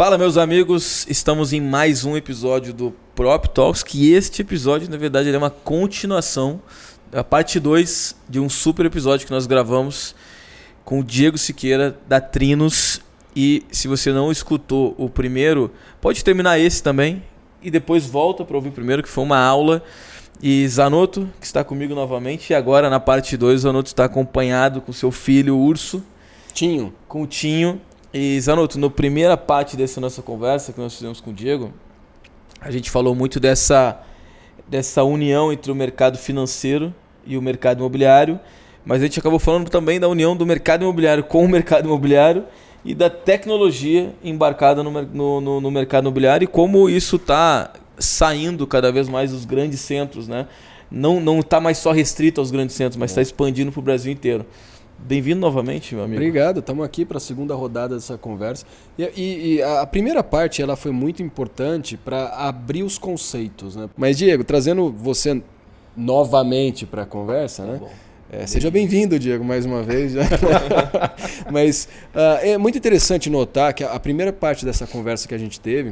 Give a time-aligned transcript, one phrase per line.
[0.00, 4.96] Fala, meus amigos, estamos em mais um episódio do Prop Talks, que este episódio, na
[4.96, 6.62] verdade, é uma continuação
[7.10, 10.14] da parte 2 de um super episódio que nós gravamos
[10.86, 13.02] com o Diego Siqueira, da Trinos.
[13.36, 15.70] E se você não escutou o primeiro,
[16.00, 17.22] pode terminar esse também
[17.62, 19.82] e depois volta para ouvir o primeiro, que foi uma aula.
[20.42, 24.80] E Zanotto, que está comigo novamente, e agora na parte 2, o Zanotto está acompanhado
[24.80, 26.02] com seu filho, o Urso.
[26.54, 26.94] Tinho.
[27.06, 27.82] Com o Tinho.
[28.12, 31.72] E Zanotto, na primeira parte dessa nossa conversa que nós fizemos com o Diego,
[32.60, 34.00] a gente falou muito dessa,
[34.66, 36.92] dessa união entre o mercado financeiro
[37.24, 38.40] e o mercado imobiliário,
[38.84, 42.44] mas a gente acabou falando também da união do mercado imobiliário com o mercado imobiliário
[42.84, 48.66] e da tecnologia embarcada no, no, no, no mercado imobiliário e como isso está saindo
[48.66, 50.48] cada vez mais dos grandes centros, né?
[50.90, 54.44] Não está mais só restrito aos grandes centros, mas está expandindo para o Brasil inteiro.
[55.06, 56.20] Bem-vindo novamente, meu amigo.
[56.20, 58.64] Obrigado, estamos aqui para a segunda rodada dessa conversa.
[58.98, 63.74] E, e, e, a primeira parte ela foi muito importante para abrir os conceitos.
[63.76, 63.88] Né?
[63.96, 65.42] Mas, Diego, trazendo você
[65.96, 67.78] novamente para a conversa, né?
[67.78, 67.88] Tá
[68.32, 70.12] é, seja bem-vindo, Diego, mais uma vez.
[71.50, 75.58] Mas uh, é muito interessante notar que a primeira parte dessa conversa que a gente
[75.58, 75.90] teve,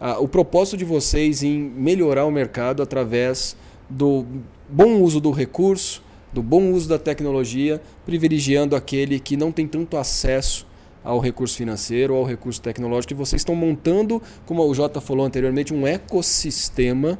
[0.00, 3.56] uh, o propósito de vocês em melhorar o mercado através
[3.88, 4.26] do
[4.68, 9.96] bom uso do recurso, do bom uso da tecnologia, privilegiando aquele que não tem tanto
[9.96, 10.66] acesso
[11.02, 15.72] ao recurso financeiro, ao recurso tecnológico, e vocês estão montando, como o Jota falou anteriormente,
[15.72, 17.18] um ecossistema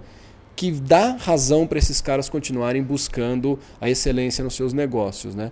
[0.54, 5.34] que dá razão para esses caras continuarem buscando a excelência nos seus negócios.
[5.34, 5.50] Né?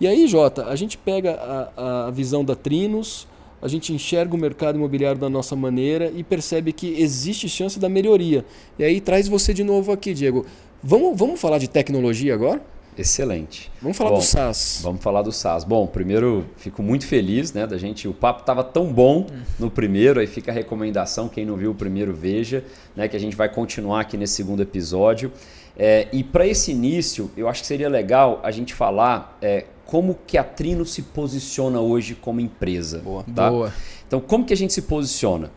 [0.00, 1.32] E aí, Jota, a gente pega
[1.76, 3.26] a, a visão da Trinos,
[3.60, 7.88] a gente enxerga o mercado imobiliário da nossa maneira e percebe que existe chance da
[7.88, 8.44] melhoria.
[8.78, 10.46] E aí traz você de novo aqui, Diego.
[10.82, 12.62] Vamos, vamos falar de tecnologia agora?
[12.98, 13.70] Excelente.
[13.80, 14.80] Vamos falar bom, do SaaS.
[14.82, 15.64] Vamos falar do SaaS.
[15.64, 18.08] Bom, primeiro fico muito feliz, né, da gente.
[18.08, 19.26] O papo estava tão bom
[19.58, 22.64] no primeiro, aí fica a recomendação quem não viu o primeiro veja,
[22.94, 25.30] né, que a gente vai continuar aqui nesse segundo episódio.
[25.76, 30.18] É, e para esse início, eu acho que seria legal a gente falar é, como
[30.26, 33.00] que a Trino se posiciona hoje como empresa.
[33.00, 33.24] Boa.
[33.34, 33.50] Tá?
[33.50, 33.72] Boa.
[34.06, 35.50] Então, como que a gente se posiciona?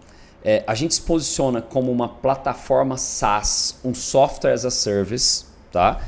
[0.43, 6.01] É, a gente se posiciona como uma plataforma SaaS, um software as a service, tá?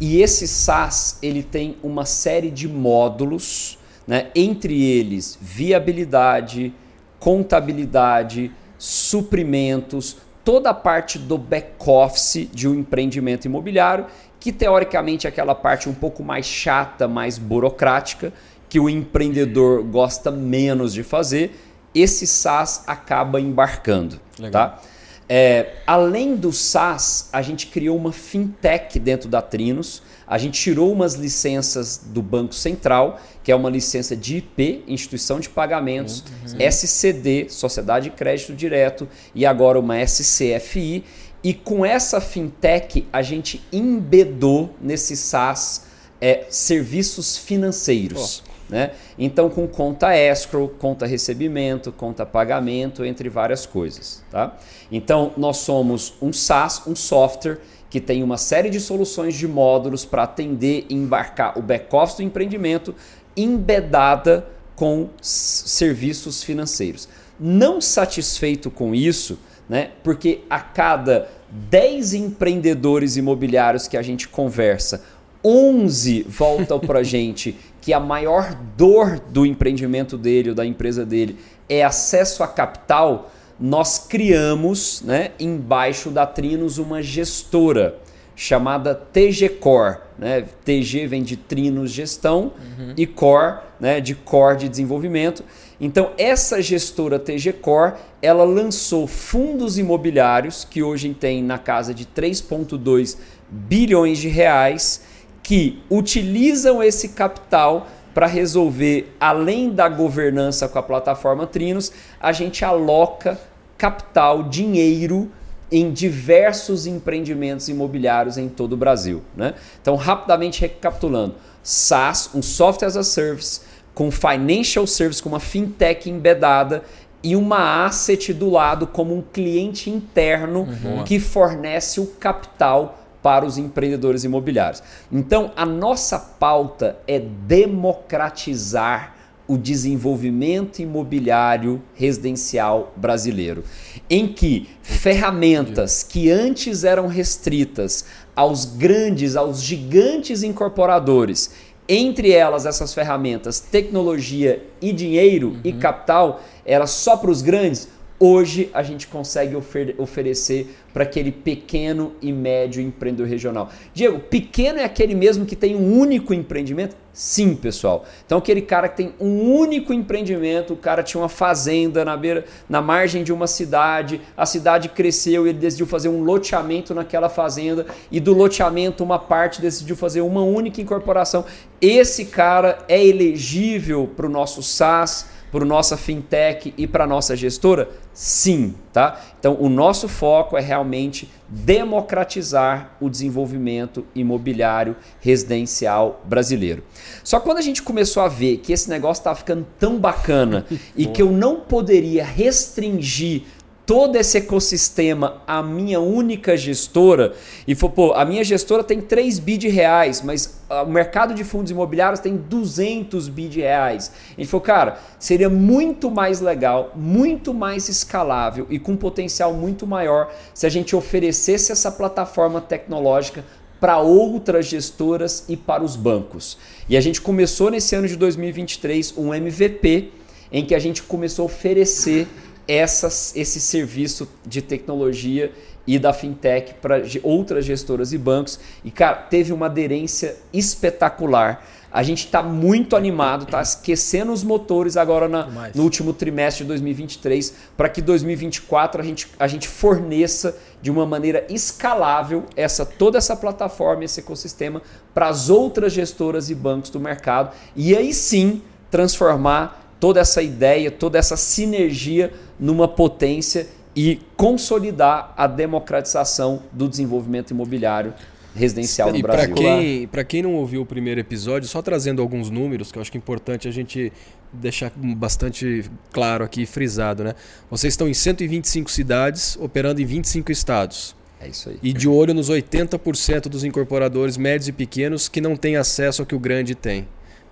[0.00, 4.28] E esse SaaS ele tem uma série de módulos, né?
[4.34, 6.72] entre eles viabilidade,
[7.18, 14.06] contabilidade, suprimentos, toda a parte do back-office de um empreendimento imobiliário,
[14.40, 18.32] que teoricamente é aquela parte um pouco mais chata, mais burocrática,
[18.68, 21.58] que o empreendedor gosta menos de fazer,
[21.94, 24.20] esse SaaS acaba embarcando.
[24.38, 24.70] Legal.
[24.70, 24.80] Tá?
[25.28, 30.02] É, além do SaaS, a gente criou uma fintech dentro da Trinos.
[30.26, 35.38] A gente tirou umas licenças do Banco Central, que é uma licença de IP, Instituição
[35.38, 36.60] de Pagamentos, uhum.
[36.60, 41.04] SCD, Sociedade de Crédito Direto, e agora uma SCFI.
[41.42, 45.84] E com essa fintech, a gente embedou nesse SaaS
[46.20, 48.42] é, serviços financeiros.
[48.44, 48.47] Oh.
[48.68, 48.90] Né?
[49.18, 54.22] Então, com conta escrow, conta recebimento, conta pagamento, entre várias coisas.
[54.30, 54.56] Tá?
[54.92, 57.58] Então, nós somos um SaaS, um software
[57.88, 62.22] que tem uma série de soluções de módulos para atender e embarcar o back-office do
[62.22, 62.94] empreendimento
[63.34, 64.46] embedada
[64.76, 67.08] com serviços financeiros.
[67.40, 69.90] Não satisfeito com isso, né?
[70.02, 75.02] porque a cada 10 empreendedores imobiliários que a gente conversa,
[75.44, 81.06] 11 voltam para a gente que a maior dor do empreendimento dele ou da empresa
[81.06, 81.38] dele
[81.68, 87.96] é acesso a capital, nós criamos, né, embaixo da Trinos, uma gestora
[88.34, 89.98] chamada TG Core.
[90.18, 90.44] Né?
[90.64, 92.94] TG vem de Trinos Gestão uhum.
[92.96, 95.44] e Core, né, de Core de Desenvolvimento.
[95.80, 102.04] Então, essa gestora TG Core, ela lançou fundos imobiliários que hoje tem na casa de
[102.04, 103.16] 3,2
[103.48, 105.07] bilhões de reais
[105.48, 111.90] que utilizam esse capital para resolver, além da governança com a plataforma Trinos,
[112.20, 113.40] a gente aloca
[113.78, 115.30] capital, dinheiro
[115.72, 119.22] em diversos empreendimentos imobiliários em todo o Brasil.
[119.34, 119.54] Né?
[119.80, 123.62] Então, rapidamente recapitulando: SaaS, um software as a service,
[123.94, 126.82] com financial service, com uma fintech embedada
[127.22, 131.04] e uma asset do lado como um cliente interno uhum.
[131.04, 134.82] que fornece o capital para os empreendedores imobiliários.
[135.10, 139.14] Então, a nossa pauta é democratizar
[139.46, 143.64] o desenvolvimento imobiliário residencial brasileiro,
[144.08, 148.04] em que ferramentas que antes eram restritas
[148.36, 151.50] aos grandes, aos gigantes incorporadores
[151.88, 155.60] entre elas essas ferramentas, tecnologia e dinheiro uhum.
[155.64, 157.88] e capital, era só para os grandes,
[158.20, 163.70] hoje a gente consegue ofer oferecer para aquele pequeno e médio empreendedor regional.
[163.94, 166.96] Diego, pequeno é aquele mesmo que tem um único empreendimento?
[167.12, 168.04] Sim, pessoal.
[168.26, 172.44] Então aquele cara que tem um único empreendimento, o cara tinha uma fazenda na beira,
[172.68, 177.28] na margem de uma cidade, a cidade cresceu e ele decidiu fazer um loteamento naquela
[177.28, 181.44] fazenda e do loteamento uma parte decidiu fazer uma única incorporação.
[181.80, 187.88] Esse cara é elegível para o nosso SaaS para nossa fintech e para nossa gestora?
[188.12, 189.20] Sim, tá?
[189.38, 196.82] Então o nosso foco é realmente democratizar o desenvolvimento imobiliário residencial brasileiro.
[197.24, 200.66] Só quando a gente começou a ver que esse negócio estava ficando tão bacana
[200.96, 203.44] e que eu não poderia restringir
[203.88, 207.32] todo esse ecossistema a minha única gestora
[207.66, 211.42] e falou, pô, a minha gestora tem 3 bi de reais, mas o mercado de
[211.42, 214.12] fundos imobiliários tem 200 bi de reais.
[214.36, 220.30] Gente falou, cara, seria muito mais legal, muito mais escalável e com potencial muito maior
[220.52, 223.42] se a gente oferecesse essa plataforma tecnológica
[223.80, 226.58] para outras gestoras e para os bancos.
[226.90, 230.10] E a gente começou nesse ano de 2023 um MVP
[230.52, 232.26] em que a gente começou a oferecer
[232.68, 235.50] essas, esse serviço de tecnologia
[235.86, 238.60] e da fintech para outras gestoras e bancos.
[238.84, 241.64] E, cara, teve uma aderência espetacular.
[241.90, 246.68] A gente está muito animado, está esquecendo os motores agora na, no último trimestre de
[246.68, 253.16] 2023, para que 2024 a gente, a gente forneça de uma maneira escalável essa toda
[253.16, 254.82] essa plataforma, esse ecossistema
[255.14, 257.56] para as outras gestoras e bancos do mercado.
[257.74, 265.46] E aí sim transformar toda essa ideia, toda essa sinergia numa potência e consolidar a
[265.46, 268.14] democratização do desenvolvimento imobiliário
[268.54, 269.54] residencial no Brasil.
[269.54, 273.02] E para quem, quem não ouviu o primeiro episódio, só trazendo alguns números que eu
[273.02, 274.12] acho que é importante a gente
[274.52, 277.34] deixar bastante claro aqui, frisado, né?
[277.70, 281.16] Vocês estão em 125 cidades, operando em 25 estados.
[281.40, 281.78] É isso aí.
[281.82, 286.26] E de olho nos 80% dos incorporadores médios e pequenos que não têm acesso ao
[286.26, 287.06] que o grande tem.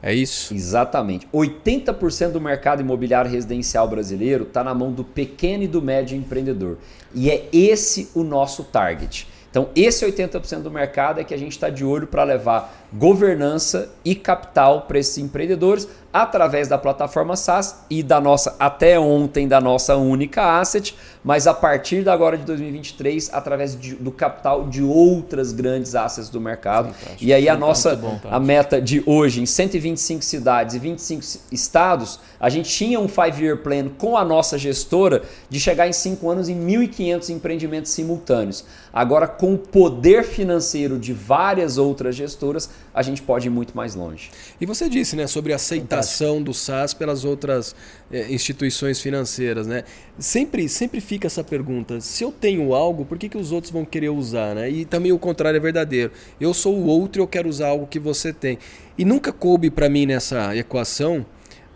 [0.07, 0.55] É isso?
[0.55, 1.27] Exatamente.
[1.35, 6.79] 80% do mercado imobiliário residencial brasileiro está na mão do pequeno e do médio empreendedor.
[7.13, 9.27] E é esse o nosso target.
[9.51, 13.91] Então, esse 80% do mercado é que a gente está de olho para levar governança
[14.05, 19.61] e capital para esses empreendedores através da plataforma SaaS e da nossa, até ontem, da
[19.61, 24.83] nossa única asset, mas a partir da agora de 2023, através de, do capital de
[24.83, 26.87] outras grandes assets do mercado.
[26.95, 27.17] Fantástico.
[27.21, 31.23] E aí a nossa bom, a meta de hoje, em 125 cidades e 25
[31.53, 36.31] estados, a gente tinha um five-year plan com a nossa gestora de chegar em 5
[36.31, 38.65] anos em 1.500 empreendimentos simultâneos.
[38.91, 43.95] Agora, com o poder financeiro de várias outras gestoras, a gente pode ir muito mais
[43.95, 44.31] longe.
[44.61, 46.45] E você disse né, sobre a aceitação Fantástico.
[46.45, 47.77] do SaaS pelas outras
[48.11, 49.67] é, instituições financeiras.
[49.67, 49.85] Né?
[50.19, 53.85] Sempre, sempre fica essa pergunta: se eu tenho algo, por que, que os outros vão
[53.85, 54.55] querer usar?
[54.55, 54.71] Né?
[54.71, 56.11] E também o contrário é verdadeiro.
[56.41, 58.59] Eu sou o outro e eu quero usar algo que você tem.
[58.97, 61.27] E nunca coube para mim nessa equação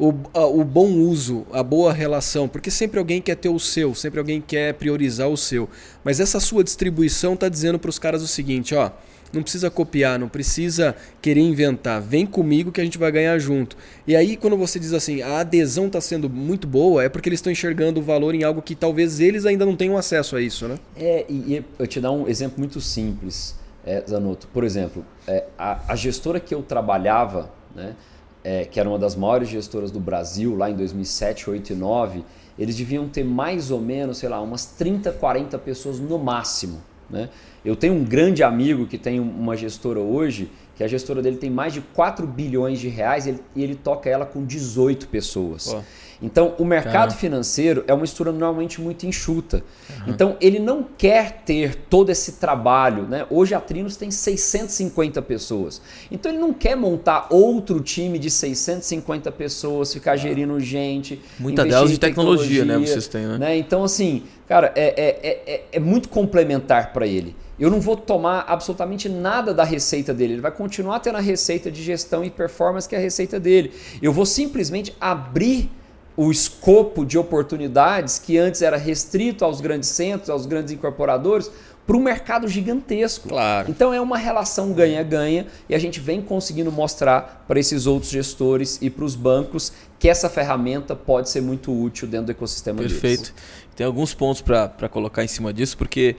[0.01, 4.19] o, o bom uso, a boa relação, porque sempre alguém quer ter o seu, sempre
[4.19, 5.69] alguém quer priorizar o seu.
[6.03, 8.91] Mas essa sua distribuição está dizendo para os caras o seguinte: ó
[9.33, 12.01] não precisa copiar, não precisa querer inventar.
[12.01, 13.77] Vem comigo que a gente vai ganhar junto.
[14.07, 17.39] E aí, quando você diz assim, a adesão está sendo muito boa, é porque eles
[17.39, 20.67] estão enxergando o valor em algo que talvez eles ainda não tenham acesso a isso,
[20.67, 20.79] né?
[20.97, 23.55] É, e, eu te dar um exemplo muito simples,
[23.85, 24.49] é, Zanotto.
[24.49, 27.95] Por exemplo, é, a, a, gestora que eu trabalhava, né,
[28.43, 32.25] é, que era uma das maiores gestoras do Brasil, lá em 2007, 2008 e 2009,
[32.59, 36.83] eles deviam ter mais ou menos, sei lá, umas 30, 40 pessoas no máximo.
[37.11, 37.29] Né?
[37.65, 41.51] Eu tenho um grande amigo que tem uma gestora hoje, que a gestora dele tem
[41.51, 45.73] mais de 4 bilhões de reais e ele, e ele toca ela com 18 pessoas.
[45.73, 45.83] Pô.
[46.23, 49.63] Então, o mercado financeiro é uma estrutura normalmente muito enxuta.
[49.89, 50.05] Uhum.
[50.09, 53.05] Então, ele não quer ter todo esse trabalho.
[53.05, 53.27] Né?
[53.31, 55.81] Hoje, a Trinos tem 650 pessoas.
[56.11, 61.21] Então, ele não quer montar outro time de 650 pessoas, ficar gerindo gente.
[61.39, 62.87] Muita delas de tecnologia, tecnologia, né?
[62.87, 63.39] Vocês têm, né?
[63.39, 63.57] né?
[63.57, 68.47] Então, assim, cara, é, é, é, é muito complementar para ele eu não vou tomar
[68.49, 70.33] absolutamente nada da receita dele.
[70.33, 73.71] Ele vai continuar tendo a receita de gestão e performance que é a receita dele.
[74.01, 75.71] Eu vou simplesmente abrir
[76.17, 81.51] o escopo de oportunidades que antes era restrito aos grandes centros, aos grandes incorporadores,
[81.87, 83.29] para um mercado gigantesco.
[83.29, 83.69] Claro.
[83.71, 88.79] Então é uma relação ganha-ganha e a gente vem conseguindo mostrar para esses outros gestores
[88.81, 93.23] e para os bancos que essa ferramenta pode ser muito útil dentro do ecossistema Perfeito.
[93.23, 93.35] Deles.
[93.75, 96.17] Tem alguns pontos para colocar em cima disso, porque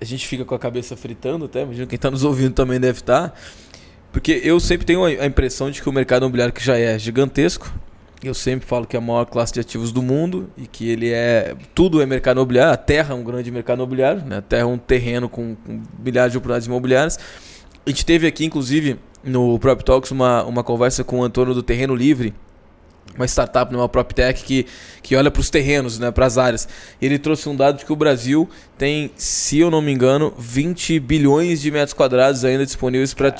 [0.00, 3.00] a gente fica com a cabeça fritando até, imagino quem está nos ouvindo também deve
[3.00, 3.30] estar.
[3.30, 3.34] Tá.
[4.10, 7.72] Porque eu sempre tenho a impressão de que o mercado imobiliário que já é gigantesco,
[8.22, 11.12] eu sempre falo que é a maior classe de ativos do mundo e que ele
[11.12, 11.54] é.
[11.74, 14.38] Tudo é mercado imobiliário, a terra é um grande mercado imobiliário, né?
[14.38, 17.18] a terra é um terreno com, com milhares de oportunidades imobiliárias.
[17.86, 21.62] A gente teve aqui, inclusive, no Prop Talks, uma, uma conversa com o Antônio do
[21.62, 22.34] Terreno Livre,
[23.16, 24.66] uma startup, uma PropTech que,
[25.02, 26.68] que olha para os terrenos, né, para as áreas.
[27.00, 31.00] Ele trouxe um dado de que o Brasil tem, se eu não me engano, 20
[31.00, 33.34] bilhões de metros quadrados ainda disponíveis para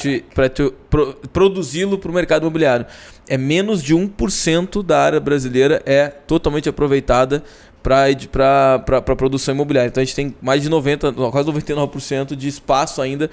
[0.90, 2.87] pro, produzi-lo para o mercado imobiliário.
[3.28, 7.44] É menos de 1% da área brasileira é totalmente aproveitada
[7.82, 9.88] para a produção imobiliária.
[9.88, 13.30] Então a gente tem mais de 90, quase 99% de espaço ainda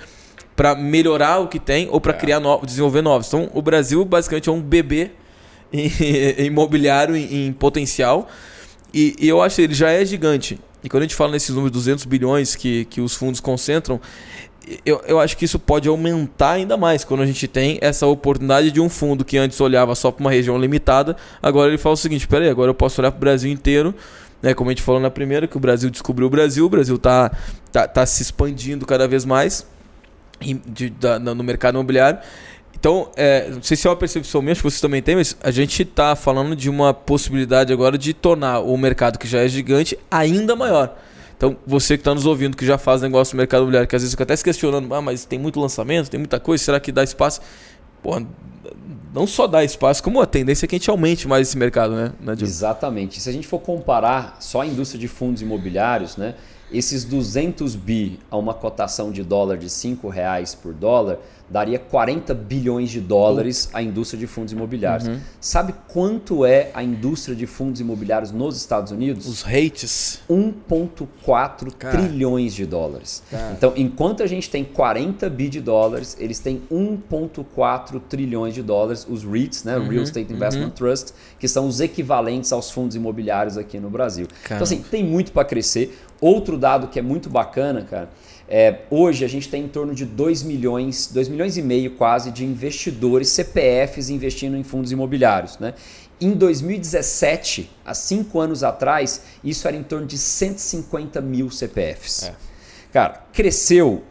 [0.55, 2.17] para melhorar o que tem ou para é.
[2.17, 3.27] criar novos, desenvolver novos.
[3.27, 5.11] Então o Brasil basicamente é um bebê
[6.39, 8.29] imobiliário em, em potencial.
[8.93, 10.59] E, e, eu acho que ele já é gigante.
[10.83, 13.99] E quando a gente fala nesses números de 200 bilhões que, que os fundos concentram,
[14.85, 18.71] eu, eu acho que isso pode aumentar ainda mais quando a gente tem essa oportunidade
[18.71, 21.97] de um fundo que antes olhava só para uma região limitada, agora ele fala o
[21.97, 23.93] seguinte: peraí, agora eu posso olhar para o Brasil inteiro.
[24.41, 26.97] Né, como a gente falou na primeira, que o Brasil descobriu o Brasil, o Brasil
[26.97, 27.31] está
[27.71, 29.65] tá, tá se expandindo cada vez mais
[30.67, 32.19] de, da, no mercado imobiliário.
[32.85, 35.35] Então, é, não sei se é uma percepção minha, acho que vocês também têm, mas
[35.41, 39.47] a gente está falando de uma possibilidade agora de tornar o mercado que já é
[39.47, 40.95] gigante ainda maior.
[41.35, 44.03] Então, você que está nos ouvindo, que já faz negócio no mercado imobiliário, que às
[44.03, 46.91] vezes fica até se questionando, ah, mas tem muito lançamento, tem muita coisa, será que
[46.91, 47.41] dá espaço?
[48.03, 48.21] Pô,
[49.11, 51.95] não só dá espaço, como a tendência é que a gente aumente mais esse mercado,
[51.95, 52.11] né?
[52.45, 53.19] Exatamente.
[53.19, 56.35] Se a gente for comparar só a indústria de fundos imobiliários, né?
[56.71, 61.19] Esses 200 bi a uma cotação de dólar de 5 reais por dólar
[61.49, 65.07] daria 40 bilhões de dólares à indústria de fundos imobiliários.
[65.07, 65.19] Uhum.
[65.39, 69.27] Sabe quanto é a indústria de fundos imobiliários nos Estados Unidos?
[69.27, 70.21] Os rates?
[70.29, 73.21] 1,4 trilhões de dólares.
[73.29, 73.53] Cara.
[73.53, 79.05] Então, enquanto a gente tem 40 bi de dólares, eles têm 1,4 trilhões de dólares,
[79.07, 79.77] os REITs, né?
[79.77, 79.87] Uhum.
[79.87, 80.71] Real Estate Investment uhum.
[80.71, 84.27] Trust, que são os equivalentes aos fundos imobiliários aqui no Brasil.
[84.45, 85.95] Então, assim, tem muito para crescer.
[86.21, 88.09] Outro dado que é muito bacana, cara,
[88.47, 92.31] é, hoje a gente tem em torno de 2 milhões, 2 milhões e meio quase
[92.31, 95.57] de investidores, CPFs investindo em fundos imobiliários.
[95.57, 95.73] Né?
[96.21, 102.23] Em 2017, há cinco anos atrás, isso era em torno de 150 mil CPFs.
[102.23, 102.35] É.
[102.93, 104.03] Cara, cresceu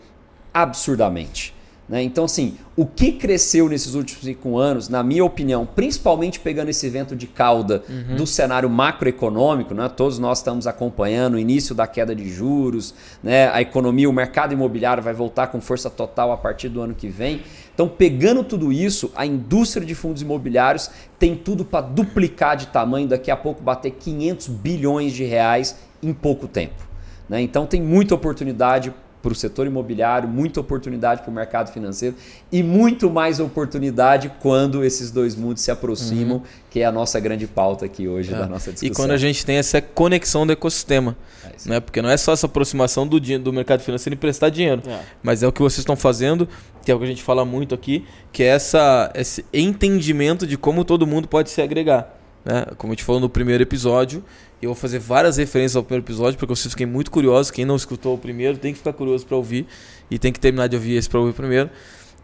[0.52, 1.54] absurdamente.
[1.86, 2.02] Né?
[2.02, 6.88] Então, assim, o que cresceu nesses últimos cinco anos, na minha opinião, principalmente pegando esse
[6.88, 8.16] vento de cauda uhum.
[8.16, 9.88] do cenário macroeconômico, né?
[9.94, 13.50] todos nós estamos acompanhando o início da queda de juros, né?
[13.50, 17.08] a economia, o mercado imobiliário vai voltar com força total a partir do ano que
[17.08, 17.42] vem.
[17.74, 23.08] Então, pegando tudo isso, a indústria de fundos imobiliários tem tudo para duplicar de tamanho,
[23.08, 26.94] daqui a pouco bater 500 bilhões de reais em pouco tempo.
[27.28, 27.42] Né?
[27.42, 28.92] Então, tem muita oportunidade
[29.24, 32.14] para o setor imobiliário, muita oportunidade para o mercado financeiro
[32.52, 36.42] e muito mais oportunidade quando esses dois mundos se aproximam, uhum.
[36.68, 38.36] que é a nossa grande pauta aqui hoje é.
[38.36, 38.92] da nossa discussão.
[38.92, 41.80] E quando a gente tem essa conexão do ecossistema, é né?
[41.80, 45.00] porque não é só essa aproximação do, do mercado financeiro e prestar dinheiro, é.
[45.22, 46.46] mas é o que vocês estão fazendo,
[46.84, 50.58] que é o que a gente fala muito aqui, que é essa, esse entendimento de
[50.58, 52.23] como todo mundo pode se agregar.
[52.44, 52.66] Né?
[52.76, 54.22] Como a gente falou no primeiro episódio,
[54.60, 57.52] eu vou fazer várias referências ao primeiro episódio, porque eu fiquei muito curioso.
[57.52, 59.66] Quem não escutou o primeiro tem que ficar curioso para ouvir
[60.10, 61.70] e tem que terminar de ouvir esse para ouvir primeiro.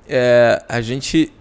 [0.08, 1.32] É, a gente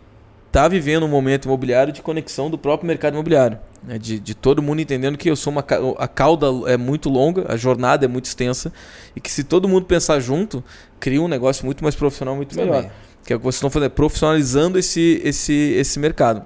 [0.47, 3.59] está vivendo um momento imobiliário de conexão do próprio mercado imobiliário.
[3.83, 3.97] Né?
[3.97, 5.65] De, de, todo mundo entendendo que eu sou uma,
[5.97, 8.73] a cauda é muito longa, a jornada é muito extensa
[9.15, 10.63] e que se todo mundo pensar junto,
[10.99, 12.89] cria um negócio muito mais profissional, muito melhor.
[13.23, 16.45] Que é o que vocês estão fazendo, profissionalizando esse, esse, esse mercado.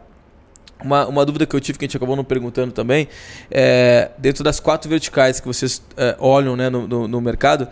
[0.83, 3.07] Uma, uma dúvida que eu tive, que a gente acabou não perguntando também,
[3.49, 7.67] é, dentro das quatro verticais que vocês é, olham né, no, no, no mercado,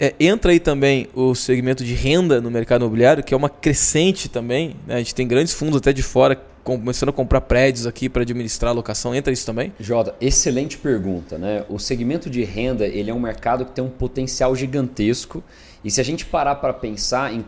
[0.00, 4.28] é, entra aí também o segmento de renda no mercado imobiliário, que é uma crescente
[4.28, 4.76] também.
[4.86, 4.96] Né?
[4.96, 8.70] A gente tem grandes fundos até de fora começando a comprar prédios aqui para administrar
[8.70, 9.14] a locação.
[9.14, 9.72] Entra isso também?
[9.80, 11.38] Jota, excelente pergunta.
[11.38, 11.64] Né?
[11.68, 15.42] O segmento de renda ele é um mercado que tem um potencial gigantesco
[15.88, 17.42] e se a gente parar para pensar em,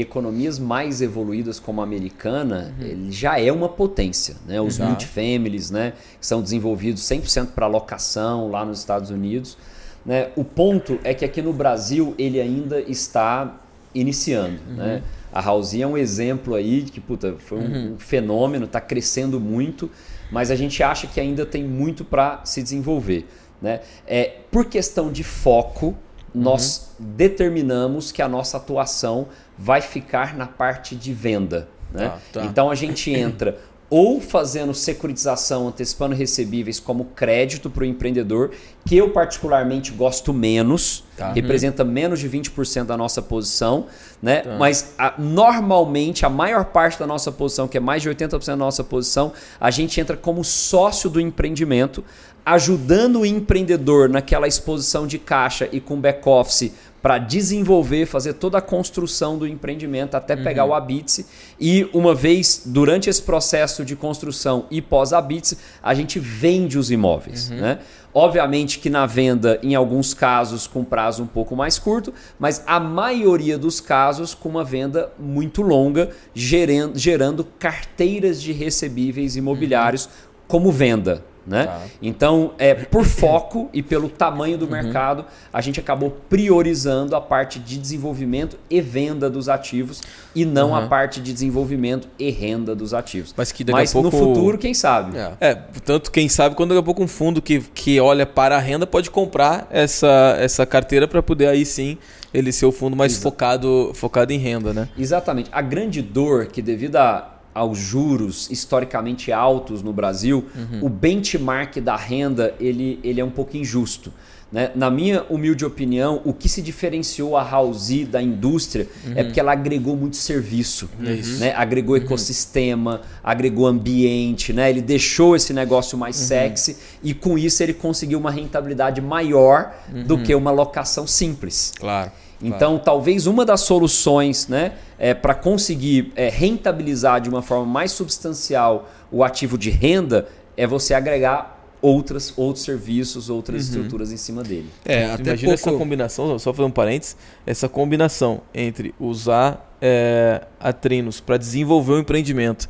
[0.00, 2.84] economias mais evoluídas como a americana, uhum.
[2.84, 4.34] ele já é uma potência.
[4.44, 4.60] Né?
[4.60, 4.90] Os Exato.
[4.90, 9.56] multifamilies, né, que são desenvolvidos 100% para locação lá nos Estados Unidos.
[10.04, 10.30] Né?
[10.34, 13.60] O ponto é que aqui no Brasil ele ainda está
[13.94, 14.58] iniciando.
[14.70, 14.74] Uhum.
[14.74, 15.02] Né?
[15.32, 17.94] A House é um exemplo aí de que puta, foi um, uhum.
[17.94, 19.88] um fenômeno, está crescendo muito,
[20.32, 23.24] mas a gente acha que ainda tem muito para se desenvolver.
[23.62, 23.82] Né?
[24.04, 25.96] É, por questão de foco,
[26.34, 27.06] nós uhum.
[27.16, 31.68] determinamos que a nossa atuação vai ficar na parte de venda.
[31.92, 32.08] Né?
[32.08, 32.44] Tá, tá.
[32.44, 33.58] Então a gente entra
[33.90, 38.50] ou fazendo securitização, antecipando recebíveis como crédito para o empreendedor,
[38.84, 41.32] que eu particularmente gosto menos, tá.
[41.32, 43.86] representa menos de 20% da nossa posição,
[44.20, 44.40] né?
[44.40, 44.56] Tá.
[44.58, 48.56] Mas a, normalmente a maior parte da nossa posição, que é mais de 80% da
[48.56, 52.02] nossa posição, a gente entra como sócio do empreendimento,
[52.44, 56.72] ajudando o empreendedor naquela exposição de caixa e com back office
[57.04, 60.70] para desenvolver, fazer toda a construção do empreendimento até pegar uhum.
[60.70, 61.26] o Abitse.
[61.60, 67.50] E uma vez durante esse processo de construção e pós-Abitse, a gente vende os imóveis.
[67.50, 67.56] Uhum.
[67.58, 67.78] Né?
[68.14, 72.80] Obviamente que na venda, em alguns casos, com prazo um pouco mais curto, mas a
[72.80, 80.10] maioria dos casos com uma venda muito longa, gerando, gerando carteiras de recebíveis imobiliários uhum.
[80.48, 81.22] como venda.
[81.46, 81.66] Né?
[81.66, 81.82] Tá.
[82.00, 84.70] Então, é, por foco e pelo tamanho do uhum.
[84.70, 90.02] mercado, a gente acabou priorizando a parte de desenvolvimento e venda dos ativos
[90.34, 90.76] e não uhum.
[90.76, 93.34] a parte de desenvolvimento e renda dos ativos.
[93.36, 94.16] Mas, que daqui Mas a pouco...
[94.16, 95.18] no futuro, quem sabe?
[95.18, 95.32] É.
[95.40, 98.60] é, tanto quem sabe quando daqui a pouco um fundo que, que olha para a
[98.60, 101.98] renda pode comprar essa, essa carteira para poder aí sim
[102.32, 104.88] ele ser o fundo mais focado, focado em renda, né?
[104.98, 105.48] Exatamente.
[105.52, 110.86] A grande dor que devido a aos juros historicamente altos no Brasil, uhum.
[110.86, 114.12] o benchmark da renda ele, ele é um pouco injusto.
[114.54, 114.70] Né?
[114.76, 119.14] Na minha humilde opinião, o que se diferenciou a House da indústria é uhum.
[119.16, 120.88] é porque ela agregou muito serviço.
[120.96, 121.38] Uhum.
[121.38, 121.52] Né?
[121.56, 124.70] Agregou ecossistema, agregou ambiente, né?
[124.70, 126.26] ele deixou esse negócio mais uhum.
[126.26, 129.74] sexy e com isso ele conseguiu uma rentabilidade maior
[130.06, 130.22] do uhum.
[130.22, 131.72] que uma locação simples.
[131.76, 132.12] Claro.
[132.42, 132.84] Então, claro.
[132.84, 138.90] talvez uma das soluções né, é, para conseguir é, rentabilizar de uma forma mais substancial
[139.10, 143.68] o ativo de renda é você agregar outras, outros serviços, outras uhum.
[143.68, 144.70] estruturas em cima dele.
[144.84, 145.68] É, até Imagina pouco...
[145.68, 151.92] essa combinação, só fazer um parênteses, essa combinação entre usar é, a Trinos para desenvolver
[151.92, 152.68] o um empreendimento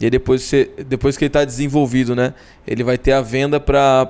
[0.00, 2.32] e aí depois, você, depois que ele está desenvolvido, né?
[2.66, 4.08] Ele vai ter a venda para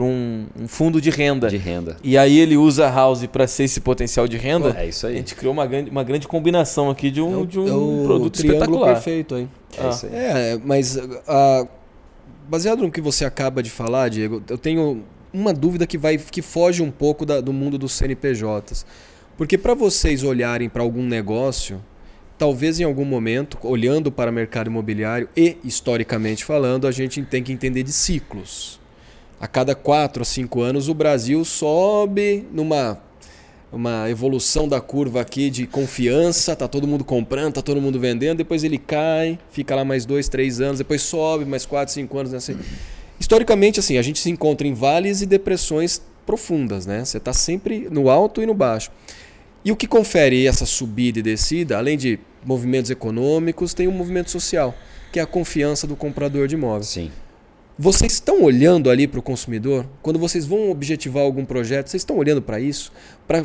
[0.00, 1.48] um, um, fundo de renda.
[1.48, 1.98] De renda.
[2.02, 4.74] E aí ele usa a house para ser esse potencial de renda.
[4.78, 5.12] é isso aí.
[5.12, 8.02] A gente criou uma grande, uma grande combinação aqui de um, é o, de um
[8.02, 8.94] é produto espetacular.
[8.94, 9.48] perfeito aí.
[9.76, 10.12] É, isso aí.
[10.14, 11.68] é mas uh,
[12.48, 16.40] baseado no que você acaba de falar, Diego, eu tenho uma dúvida que vai que
[16.40, 18.86] foge um pouco da, do mundo dos CNPJs.
[19.36, 21.82] Porque para vocês olharem para algum negócio
[22.38, 27.42] talvez em algum momento, olhando para o mercado imobiliário e historicamente falando, a gente tem
[27.42, 28.78] que entender de ciclos.
[29.40, 33.00] A cada quatro a cinco anos o Brasil sobe numa
[33.72, 38.38] uma evolução da curva aqui de confiança, tá todo mundo comprando, tá todo mundo vendendo,
[38.38, 42.32] depois ele cai, fica lá mais dois, três anos, depois sobe mais quatro, cinco anos.
[42.32, 42.56] Né?
[43.18, 47.04] Historicamente, assim, a gente se encontra em vales e depressões profundas, né?
[47.04, 48.90] Você está sempre no alto e no baixo.
[49.66, 54.30] E o que confere essa subida e descida, além de movimentos econômicos, tem um movimento
[54.30, 54.72] social,
[55.12, 56.86] que é a confiança do comprador de imóveis.
[56.86, 57.10] Sim.
[57.76, 59.84] Vocês estão olhando ali para o consumidor?
[60.02, 62.92] Quando vocês vão objetivar algum projeto, vocês estão olhando para isso?
[63.26, 63.44] Para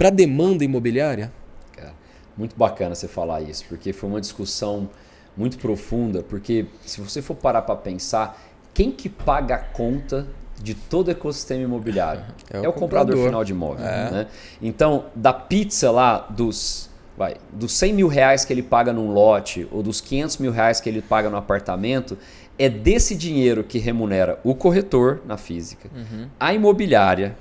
[0.00, 1.32] a demanda imobiliária?
[1.72, 1.94] Cara,
[2.36, 4.90] muito bacana você falar isso, porque foi uma discussão
[5.34, 8.38] muito profunda, porque se você for parar para pensar,
[8.74, 10.28] quem que paga a conta
[10.64, 12.22] de todo o ecossistema imobiliário.
[12.50, 13.14] É o, é o comprador.
[13.14, 13.24] comprador.
[13.26, 13.86] final de imóvel.
[13.86, 14.10] É.
[14.10, 14.26] Né?
[14.62, 19.68] Então, da pizza lá dos, vai, dos 100 mil reais que ele paga num lote
[19.70, 22.16] ou dos 500 mil reais que ele paga no apartamento,
[22.58, 26.28] é desse dinheiro que remunera o corretor na física, uhum.
[26.40, 27.36] a imobiliária,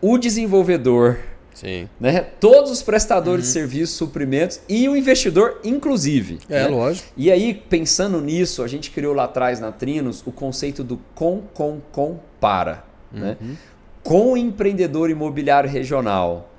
[0.00, 1.18] o desenvolvedor,
[1.54, 1.88] Sim.
[2.00, 2.20] Né?
[2.40, 3.48] Todos os prestadores uhum.
[3.48, 6.38] de serviços, suprimentos e o investidor, inclusive.
[6.48, 6.68] É, né?
[6.68, 7.08] lógico.
[7.16, 11.42] E aí, pensando nisso, a gente criou lá atrás na Trinos o conceito do com,
[11.54, 12.84] com, com, para.
[13.12, 13.36] Né?
[13.40, 13.48] Uhum.
[13.48, 13.56] Né?
[14.02, 16.50] Com o empreendedor imobiliário regional,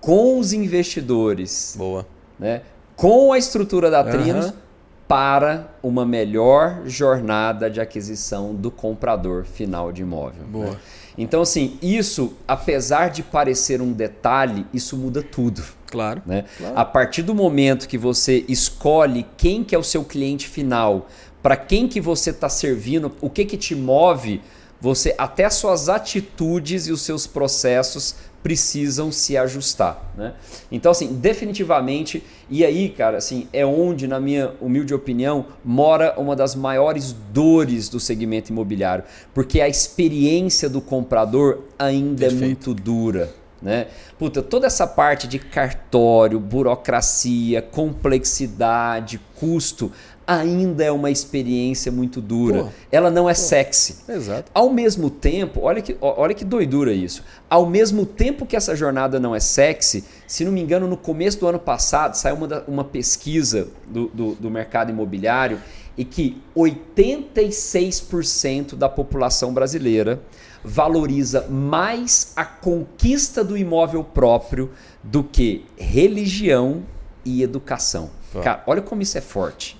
[0.00, 1.74] com os investidores.
[1.78, 2.06] Boa.
[2.38, 2.62] Né?
[2.96, 4.46] Com a estrutura da Trinos.
[4.46, 4.69] Uhum.
[5.10, 10.44] Para uma melhor jornada de aquisição do comprador final de imóvel.
[10.46, 10.66] Boa.
[10.66, 10.76] Né?
[11.18, 15.64] Então, assim, isso, apesar de parecer um detalhe, isso muda tudo.
[15.90, 16.44] Claro, né?
[16.56, 16.78] claro.
[16.78, 21.08] A partir do momento que você escolhe quem que é o seu cliente final,
[21.42, 24.40] para quem que você está servindo, o que que te move,
[24.80, 30.34] você até suas atitudes e os seus processos precisam se ajustar, né?
[30.70, 36.34] Então assim, definitivamente, e aí, cara, assim, é onde na minha humilde opinião mora uma
[36.34, 42.42] das maiores dores do segmento imobiliário, porque a experiência do comprador ainda Perfeito.
[42.42, 43.88] é muito dura, né?
[44.18, 49.92] Puta, toda essa parte de cartório, burocracia, complexidade, custo,
[50.30, 52.62] ainda é uma experiência muito dura.
[52.64, 53.96] Pô, Ela não é pô, sexy.
[54.08, 54.48] Exato.
[54.54, 57.24] Ao mesmo tempo, olha que, olha que doidura isso.
[57.48, 61.40] Ao mesmo tempo que essa jornada não é sexy, se não me engano, no começo
[61.40, 65.58] do ano passado saiu uma, uma pesquisa do, do, do mercado imobiliário
[65.98, 70.22] e que 86% da população brasileira
[70.62, 74.70] valoriza mais a conquista do imóvel próprio
[75.02, 76.84] do que religião
[77.24, 78.10] e educação.
[78.44, 79.79] Cara, olha como isso é forte.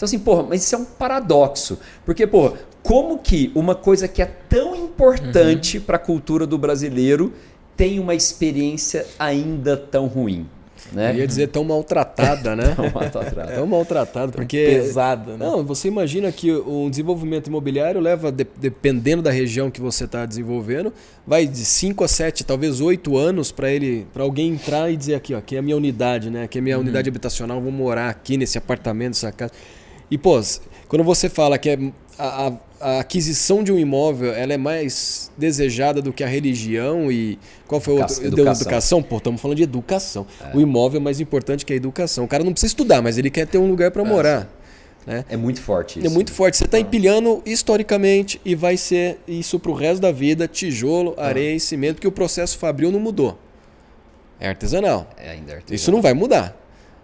[0.00, 1.78] Então, assim, porra, mas isso é um paradoxo.
[2.06, 5.84] Porque, porra, como que uma coisa que é tão importante uhum.
[5.84, 7.34] para a cultura do brasileiro
[7.76, 10.46] tem uma experiência ainda tão ruim?
[10.90, 11.12] Né?
[11.12, 12.72] Eu ia dizer tão maltratada, né?
[12.74, 13.52] tão maltratada.
[13.52, 14.64] tão maltratada, porque.
[14.64, 15.44] Pesada, né?
[15.44, 20.24] Não, você imagina que o desenvolvimento imobiliário leva, de, dependendo da região que você está
[20.24, 20.94] desenvolvendo,
[21.26, 25.16] vai de 5 a 7, talvez 8 anos para ele, para alguém entrar e dizer
[25.16, 26.44] aqui, ó, aqui é a minha unidade, né?
[26.44, 26.84] Aqui é a minha uhum.
[26.84, 29.52] unidade habitacional, vou morar aqui nesse apartamento, nessa casa.
[30.10, 30.40] E, pô,
[30.88, 31.78] quando você fala que é
[32.18, 37.38] a, a aquisição de um imóvel ela é mais desejada do que a religião e
[37.66, 38.24] qual foi o outro?
[38.24, 38.62] Educação.
[38.62, 39.02] educação?
[39.02, 40.26] Pô, estamos falando de educação.
[40.40, 40.56] É.
[40.56, 42.24] O imóvel é mais importante que a educação.
[42.24, 44.60] O cara não precisa estudar, mas ele quer ter um lugar para é, morar.
[45.06, 45.24] Né?
[45.28, 46.06] É muito forte isso.
[46.06, 46.56] É muito forte.
[46.56, 46.80] Você está ah.
[46.80, 51.26] empilhando historicamente e vai ser isso para o resto da vida: tijolo, ah.
[51.26, 53.38] areia e cimento, porque o processo fabril não mudou.
[54.38, 55.08] É artesanal.
[55.16, 55.74] É ainda artesanal.
[55.74, 56.56] Isso não vai mudar.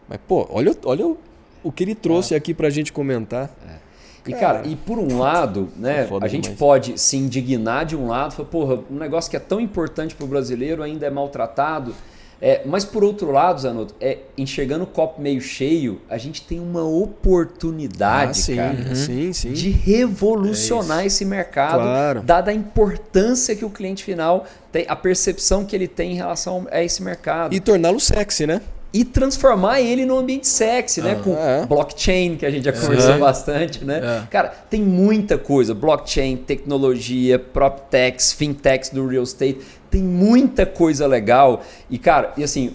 [0.08, 1.18] Mas, pô, olha, olha o,
[1.66, 2.36] o que ele trouxe ah.
[2.36, 3.50] aqui para a gente comentar.
[3.68, 3.86] É.
[4.28, 6.58] E, cara, e por um lado, né, a gente demais.
[6.58, 10.24] pode se indignar de um lado, falar, porra, um negócio que é tão importante para
[10.24, 11.94] o brasileiro ainda é maltratado.
[12.40, 16.60] É, mas por outro lado, Zanotto, é, enxergando o copo meio cheio, a gente tem
[16.60, 18.94] uma oportunidade, ah, sim, cara, uhum.
[18.94, 19.52] sim, sim.
[19.54, 22.20] de revolucionar é esse mercado, claro.
[22.20, 26.66] dada a importância que o cliente final tem, a percepção que ele tem em relação
[26.70, 27.54] a esse mercado.
[27.54, 28.60] E torná-lo sexy, né?
[28.96, 31.18] E transformar ele num ambiente sexy, né?
[31.20, 31.66] Ah, Com é.
[31.66, 33.18] blockchain, que a gente já conversou é.
[33.18, 33.98] bastante, né?
[33.98, 34.26] É.
[34.30, 35.74] Cara, tem muita coisa.
[35.74, 39.58] Blockchain, tecnologia, PropTechs, fintechs do real estate.
[39.90, 41.62] Tem muita coisa legal.
[41.90, 42.74] E, cara, e assim,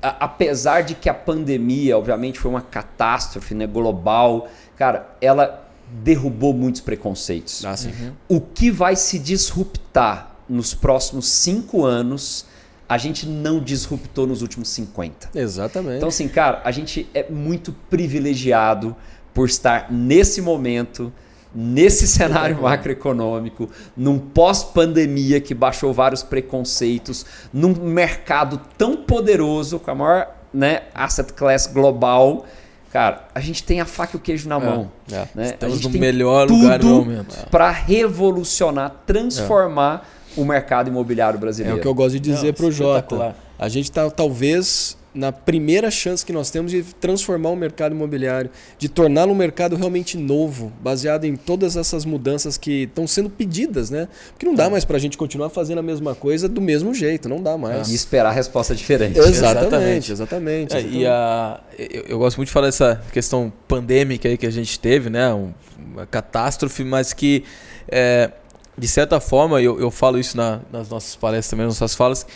[0.00, 6.54] a, apesar de que a pandemia, obviamente, foi uma catástrofe né, global, cara, ela derrubou
[6.54, 7.66] muitos preconceitos.
[7.66, 8.12] Ah, uhum.
[8.26, 12.46] O que vai se disruptar nos próximos cinco anos
[12.90, 15.30] a gente não disruptou nos últimos 50.
[15.32, 15.98] Exatamente.
[15.98, 18.96] Então, assim, cara, a gente é muito privilegiado
[19.32, 21.12] por estar nesse momento,
[21.54, 29.94] nesse cenário macroeconômico, num pós-pandemia que baixou vários preconceitos, num mercado tão poderoso, com a
[29.94, 32.44] maior né, asset class global.
[32.92, 34.90] Cara, a gente tem a faca e o queijo na é, mão.
[35.12, 35.28] É.
[35.32, 35.50] Né?
[35.50, 37.46] Estamos no melhor lugar do momento.
[37.52, 40.08] Para revolucionar, transformar.
[40.16, 41.76] É o mercado imobiliário brasileiro.
[41.76, 43.34] É o que eu gosto de dizer para o Jota.
[43.58, 48.50] A gente está talvez na primeira chance que nós temos de transformar o mercado imobiliário,
[48.78, 53.90] de torná-lo um mercado realmente novo, baseado em todas essas mudanças que estão sendo pedidas,
[53.90, 54.08] né?
[54.30, 54.68] Porque não dá é.
[54.68, 57.88] mais para a gente continuar fazendo a mesma coisa do mesmo jeito, não dá mais.
[57.88, 59.18] E esperar a resposta diferente.
[59.18, 60.76] Exatamente, exatamente.
[60.76, 64.50] É, e a, eu, eu, gosto muito de falar dessa questão pandêmica aí que a
[64.50, 65.32] gente teve, né?
[65.34, 65.52] Um,
[65.92, 67.42] uma catástrofe, mas que
[67.88, 68.30] é,
[68.80, 72.26] de certa forma, eu, eu falo isso na, nas nossas palestras também, nas nossas falas,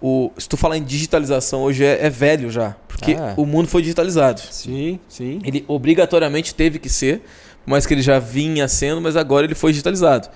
[0.00, 3.34] o, se tu falar em digitalização hoje é, é velho já, porque ah.
[3.36, 4.40] o mundo foi digitalizado.
[4.50, 5.40] Sim, sim.
[5.44, 7.20] Ele obrigatoriamente teve que ser,
[7.66, 10.30] mas que ele já vinha sendo, mas agora ele foi digitalizado.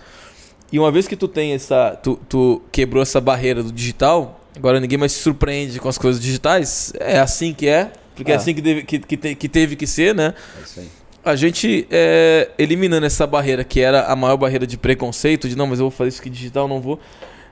[0.70, 4.78] E uma vez que tu tem essa, tu, tu quebrou essa barreira do digital, agora
[4.78, 6.92] ninguém mais se surpreende com as coisas digitais.
[7.00, 9.76] É assim que é, porque é, é assim que, deve, que, que, te, que teve
[9.76, 10.34] que ser, né?
[10.58, 14.76] É isso aí a gente é, eliminando essa barreira que era a maior barreira de
[14.76, 17.00] preconceito, de não, mas eu vou fazer isso aqui digital, não vou.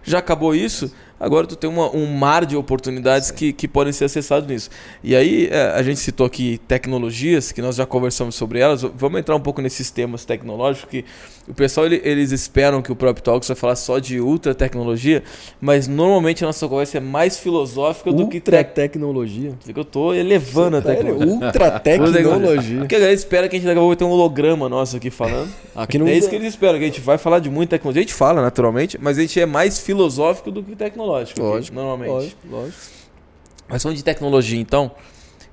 [0.05, 4.07] Já acabou isso, agora tu tem uma, um mar de oportunidades que, que podem ser
[4.07, 4.69] acessadas nisso.
[5.05, 8.83] E aí, é, a gente citou aqui tecnologias, que nós já conversamos sobre elas.
[8.83, 11.05] Vamos entrar um pouco nesses temas tecnológicos, que
[11.49, 15.23] o pessoal ele, eles esperam que o próprio Talks vai falar só de ultra tecnologia,
[15.61, 18.65] mas normalmente a nossa conversa é mais filosófica ultra do que te...
[18.65, 19.53] tecnologia.
[19.75, 21.33] Eu estou elevando a tá tecnologia.
[21.33, 22.79] Ultra tecnologia.
[22.81, 25.11] Porque a galera espera que a gente daqui a pouco tenha um holograma nosso aqui
[25.11, 25.53] falando.
[25.75, 28.01] Aqui não é isso que eles esperam, que a gente vai falar de muita tecnologia.
[28.01, 31.75] A gente fala naturalmente, mas a gente é mais filosófico do que tecnológico tecnológico, lógico,
[31.75, 32.11] normalmente.
[32.11, 32.81] Lógico, lógico.
[33.69, 34.91] Mas falando de tecnologia, então,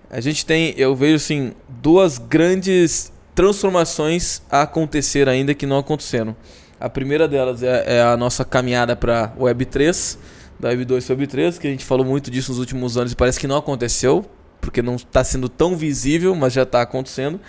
[0.09, 6.35] a gente tem, eu vejo assim, duas grandes transformações a acontecer ainda que não aconteceram.
[6.79, 10.17] A primeira delas é, é a nossa caminhada para Web 3,
[10.59, 13.11] da Web 2 para Web 3, que a gente falou muito disso nos últimos anos
[13.11, 14.25] e parece que não aconteceu,
[14.59, 17.39] porque não está sendo tão visível, mas já está acontecendo.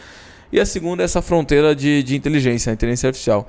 [0.52, 3.48] E a segunda é essa fronteira de, de inteligência, a inteligência artificial.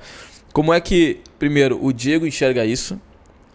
[0.52, 3.00] Como é que, primeiro, o Diego enxerga isso?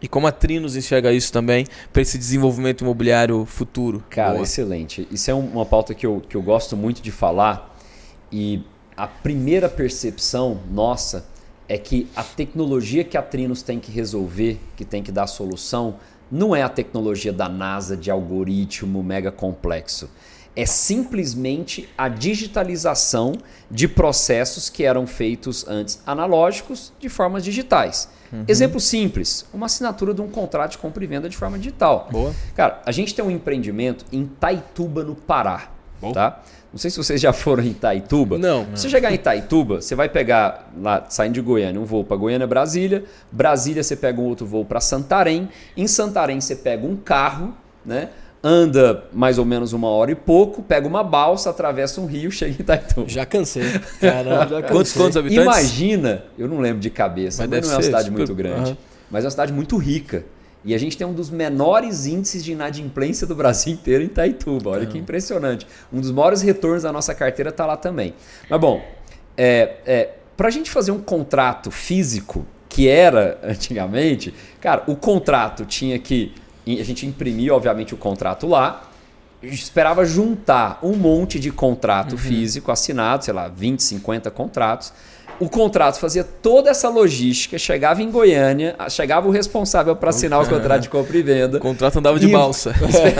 [0.02, 4.04] E como a Trinos enxerga isso também para esse desenvolvimento imobiliário futuro?
[4.10, 4.44] Cara, Boa.
[4.44, 5.08] excelente.
[5.10, 7.76] Isso é uma pauta que eu, que eu gosto muito de falar.
[8.32, 8.62] E
[8.96, 11.26] a primeira percepção nossa
[11.68, 15.96] é que a tecnologia que a Trinos tem que resolver, que tem que dar solução,
[16.32, 20.10] não é a tecnologia da NASA de algoritmo mega complexo.
[20.58, 23.34] É simplesmente a digitalização
[23.70, 28.10] de processos que eram feitos antes analógicos de formas digitais.
[28.34, 28.44] Uhum.
[28.48, 32.10] Exemplo simples: uma assinatura de um contrato de compra e venda de forma digital.
[32.12, 32.34] Boa.
[32.56, 35.70] Cara, a gente tem um empreendimento em Taituba, no Pará.
[36.02, 36.14] Boa.
[36.14, 36.44] Tá?
[36.72, 38.38] Não sei se vocês já foram em Itaituba.
[38.38, 38.66] Não.
[38.76, 42.18] Se você chegar em Itaituba, você vai pegar lá, saindo de Goiânia, um voo para
[42.18, 43.06] Goiânia, Brasília.
[43.32, 45.50] Brasília, você pega um outro voo para Santarém.
[45.76, 48.10] Em Santarém, você pega um carro, né?
[48.44, 52.52] Anda mais ou menos uma hora e pouco, pega uma balsa, atravessa um rio, chega
[52.52, 53.10] em Itaituba.
[53.10, 53.64] Já cansei.
[54.00, 54.70] Caramba, já cansei.
[54.70, 55.44] Quantos, quantos habitantes?
[55.44, 58.18] Imagina, eu não lembro de cabeça, mas, mas não é uma cidade super...
[58.18, 58.78] muito grande, uhum.
[59.10, 60.26] mas é uma cidade muito rica.
[60.66, 64.72] E a gente tem um dos menores índices de inadimplência do Brasil inteiro em Itaituba.
[64.72, 65.66] Olha que impressionante.
[65.94, 68.14] Um dos maiores retornos da nossa carteira está lá também.
[68.50, 68.84] Mas bom,
[69.38, 75.66] é, é, para a gente fazer um contrato físico, que era antigamente, cara, o contrato
[75.66, 76.34] tinha que.
[76.80, 78.90] A gente imprimia, obviamente, o contrato lá,
[79.42, 82.18] esperava juntar um monte de contrato uhum.
[82.18, 84.94] físico assinado, sei lá, 20, 50 contratos
[85.40, 90.50] o contrato fazia toda essa logística, chegava em Goiânia, chegava o responsável para assinar o
[90.50, 91.58] contrato de compra e venda.
[91.58, 92.74] O contrato andava de e, balsa.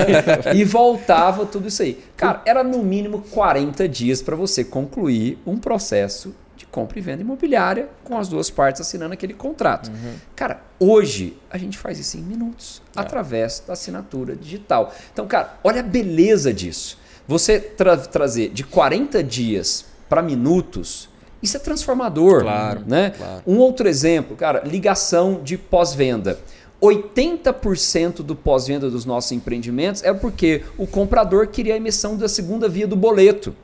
[0.54, 2.00] e voltava tudo isso aí.
[2.16, 6.34] Cara, era no mínimo 40 dias para você concluir um processo
[6.78, 9.90] compra e venda imobiliária com as duas partes assinando aquele contrato.
[9.90, 10.14] Uhum.
[10.36, 13.00] Cara, hoje a gente faz isso em minutos, é.
[13.00, 14.94] através da assinatura digital.
[15.12, 17.00] Então, cara, olha a beleza disso.
[17.28, 21.10] Você tra trazer de 40 dias para minutos
[21.42, 22.42] isso é transformador.
[22.42, 23.12] Claro, né?
[23.12, 23.42] Claro.
[23.46, 26.40] Um outro exemplo, cara, ligação de pós-venda.
[26.82, 32.70] 80% do pós-venda dos nossos empreendimentos é porque o comprador queria a emissão da segunda
[32.70, 33.56] via do boleto.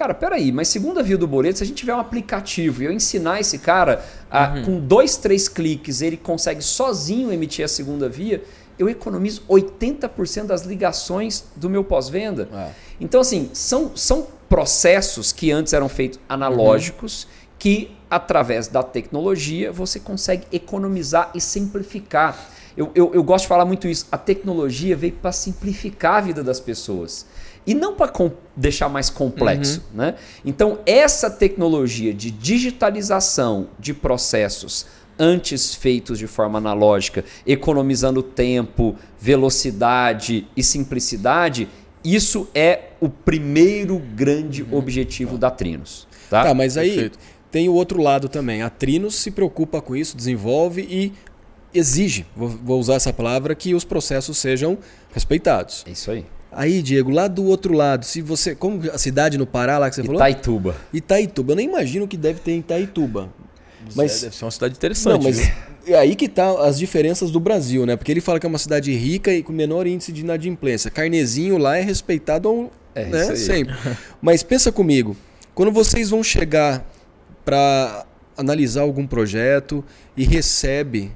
[0.00, 2.90] Cara, peraí, mas segunda via do boleto, se a gente tiver um aplicativo e eu
[2.90, 4.64] ensinar esse cara, a, uhum.
[4.64, 8.42] com dois, três cliques, ele consegue sozinho emitir a segunda via,
[8.78, 12.48] eu economizo 80% das ligações do meu pós-venda.
[12.50, 12.70] É.
[12.98, 17.30] Então, assim, são, são processos que antes eram feitos analógicos, uhum.
[17.58, 22.48] que através da tecnologia você consegue economizar e simplificar.
[22.74, 24.06] Eu, eu, eu gosto de falar muito isso.
[24.10, 27.26] A tecnologia veio para simplificar a vida das pessoas
[27.66, 28.12] e não para
[28.56, 29.82] deixar mais complexo.
[29.90, 29.98] Uhum.
[29.98, 30.14] Né?
[30.44, 34.86] Então, essa tecnologia de digitalização de processos
[35.18, 41.68] antes feitos de forma analógica, economizando tempo, velocidade e simplicidade,
[42.02, 44.78] isso é o primeiro grande uhum.
[44.78, 46.08] objetivo da Trinos.
[46.30, 47.18] Tá, tá mas aí Perfeito.
[47.50, 48.62] tem o outro lado também.
[48.62, 51.12] A Trinos se preocupa com isso, desenvolve e
[51.74, 54.78] exige, vou, vou usar essa palavra, que os processos sejam
[55.12, 55.84] respeitados.
[55.86, 56.24] É isso aí.
[56.52, 58.54] Aí, Diego, lá do outro lado, se você.
[58.54, 60.18] Como a cidade no Pará lá que você Itaituba.
[60.18, 60.30] falou?
[60.32, 60.76] Itaituba.
[60.92, 61.52] Itaituba.
[61.52, 63.28] Eu nem imagino o que deve ter em Itaituba.
[63.94, 65.12] Mas, deve ser uma cidade interessante.
[65.12, 65.94] Não, mas viu?
[65.94, 67.96] é aí que tá as diferenças do Brasil, né?
[67.96, 70.90] Porque ele fala que é uma cidade rica e com menor índice de inadimplência.
[70.90, 73.36] Carnezinho lá é respeitado ao, é, né?
[73.36, 73.74] sempre.
[74.20, 75.16] Mas pensa comigo,
[75.54, 76.84] quando vocês vão chegar
[77.44, 78.04] para
[78.36, 79.84] analisar algum projeto
[80.16, 81.12] e recebe,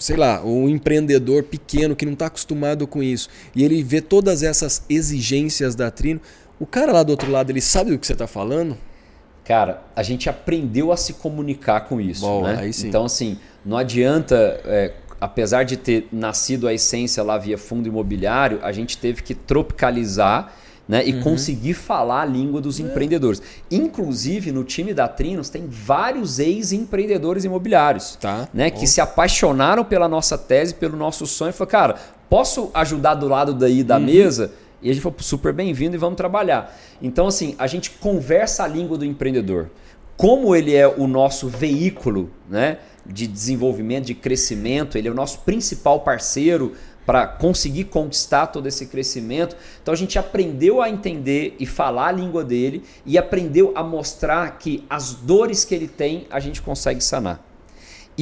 [0.00, 4.42] sei lá, um empreendedor pequeno que não está acostumado com isso e ele vê todas
[4.42, 6.20] essas exigências da Trino,
[6.58, 8.76] o cara lá do outro lado ele sabe do que você está falando?
[9.44, 12.20] Cara, a gente aprendeu a se comunicar com isso.
[12.20, 12.70] Bom, né?
[12.84, 14.60] Então, assim, não adianta.
[14.64, 19.34] É, apesar de ter nascido a essência lá via fundo imobiliário, a gente teve que
[19.34, 20.54] tropicalizar
[20.90, 21.22] né, e uhum.
[21.22, 23.40] conseguir falar a língua dos empreendedores.
[23.70, 28.48] Inclusive, no time da Trinos tem vários ex-empreendedores imobiliários tá.
[28.52, 31.94] né, que se apaixonaram pela nossa tese, pelo nosso sonho e falaram, cara,
[32.28, 34.04] posso ajudar do lado daí da uhum.
[34.04, 34.52] mesa?
[34.82, 36.76] E a gente falou, super bem-vindo e vamos trabalhar.
[37.00, 39.70] Então, assim, a gente conversa a língua do empreendedor.
[40.16, 45.38] Como ele é o nosso veículo né, de desenvolvimento, de crescimento, ele é o nosso
[45.40, 46.72] principal parceiro
[47.04, 49.56] para conseguir conquistar todo esse crescimento.
[49.82, 54.58] Então a gente aprendeu a entender e falar a língua dele e aprendeu a mostrar
[54.58, 57.44] que as dores que ele tem a gente consegue sanar.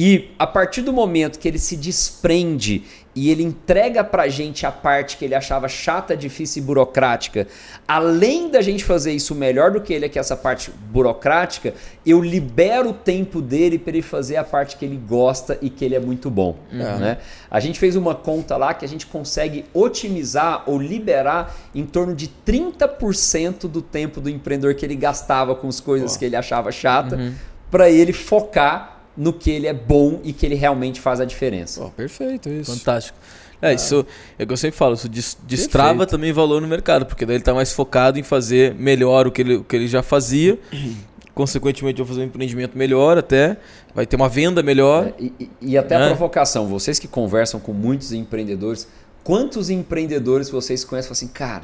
[0.01, 2.83] E a partir do momento que ele se desprende
[3.15, 7.47] e ele entrega pra gente a parte que ele achava chata, difícil e burocrática,
[7.87, 11.73] além da gente fazer isso melhor do que ele, que é essa parte burocrática,
[12.05, 15.83] eu libero o tempo dele para ele fazer a parte que ele gosta e que
[15.83, 16.55] ele é muito bom.
[16.71, 16.77] Uhum.
[16.77, 17.17] Né?
[17.49, 22.13] A gente fez uma conta lá que a gente consegue otimizar ou liberar em torno
[22.13, 26.19] de 30% do tempo do empreendedor que ele gastava com as coisas oh.
[26.19, 27.33] que ele achava chata, uhum.
[27.71, 31.83] para ele focar no que ele é bom e que ele realmente faz a diferença.
[31.83, 32.73] Oh, perfeito, isso.
[32.73, 33.17] Fantástico.
[33.61, 34.05] É, isso
[34.37, 35.09] é o que eu sempre falo, isso
[35.43, 36.11] destrava Perfeito.
[36.11, 39.41] também valor no mercado, porque daí ele está mais focado em fazer melhor o que
[39.41, 40.57] ele, o que ele já fazia.
[41.35, 43.57] Consequentemente, vai fazer um empreendimento melhor até,
[43.93, 45.07] vai ter uma venda melhor.
[45.07, 48.87] É, e, e, até a provocação, vocês que conversam com muitos empreendedores,
[49.23, 51.63] quantos empreendedores vocês conhecem falam assim, cara,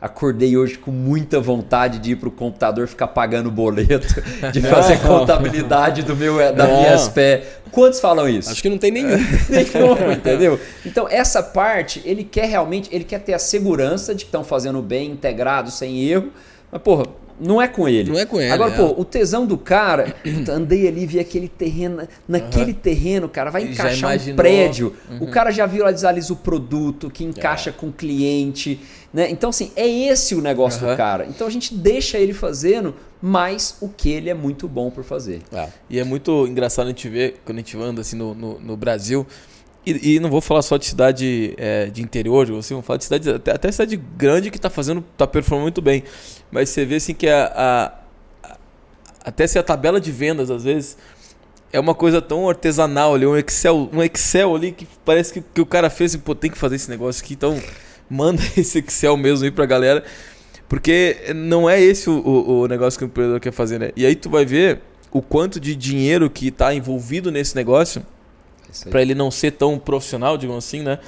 [0.00, 4.98] Acordei hoje com muita vontade de ir para o computador ficar pagando boleto, de fazer
[5.00, 6.78] contabilidade do meu, da Não.
[6.78, 7.42] minha SPE.
[7.70, 8.50] Quantos falam isso?
[8.50, 9.10] Acho que não tem nenhum.
[9.48, 10.58] Nenhum, entendeu?
[10.86, 14.80] Então, essa parte, ele quer realmente, ele quer ter a segurança de que estão fazendo
[14.80, 16.30] bem, integrado, sem erro.
[16.72, 17.04] Mas, porra,
[17.40, 18.10] não é com ele.
[18.10, 18.76] Não é com ele, Agora, é.
[18.76, 20.14] pô, o tesão do cara,
[20.50, 24.94] andei ali, vi aquele terreno, naquele terreno, cara, vai encaixar um prédio.
[25.20, 28.78] O cara já visualiza o produto, que encaixa com o cliente,
[29.12, 29.30] né?
[29.30, 30.96] Então, assim, é esse o negócio do Aham.
[30.96, 31.26] cara.
[31.26, 35.42] Então, a gente deixa ele fazendo mais o que ele é muito bom por fazer.
[35.88, 38.76] E é muito engraçado a gente ver, quando a gente anda assim no, no, no
[38.76, 39.26] Brasil,
[39.84, 43.04] e, e não vou falar só de cidade é, de interior, assim, vou falar de
[43.04, 46.04] cidade, até, até cidade grande que tá fazendo, tá performando muito bem.
[46.50, 48.58] Mas você vê assim que a, a- a-
[49.24, 50.96] até se a tabela de vendas, às vezes,
[51.72, 55.60] é uma coisa tão artesanal ali, um Excel, um Excel ali que parece que, que
[55.60, 57.58] o cara fez e, pô, tem que fazer esse negócio aqui, então
[58.10, 60.02] manda esse Excel mesmo aí pra galera.
[60.68, 63.90] Porque não é esse o, o, o negócio que o empreendedor quer fazer, né?
[63.96, 68.02] E aí tu vai ver o quanto de dinheiro que está envolvido nesse negócio
[68.72, 70.98] Isso para ele não ser tão profissional, digamos assim, né?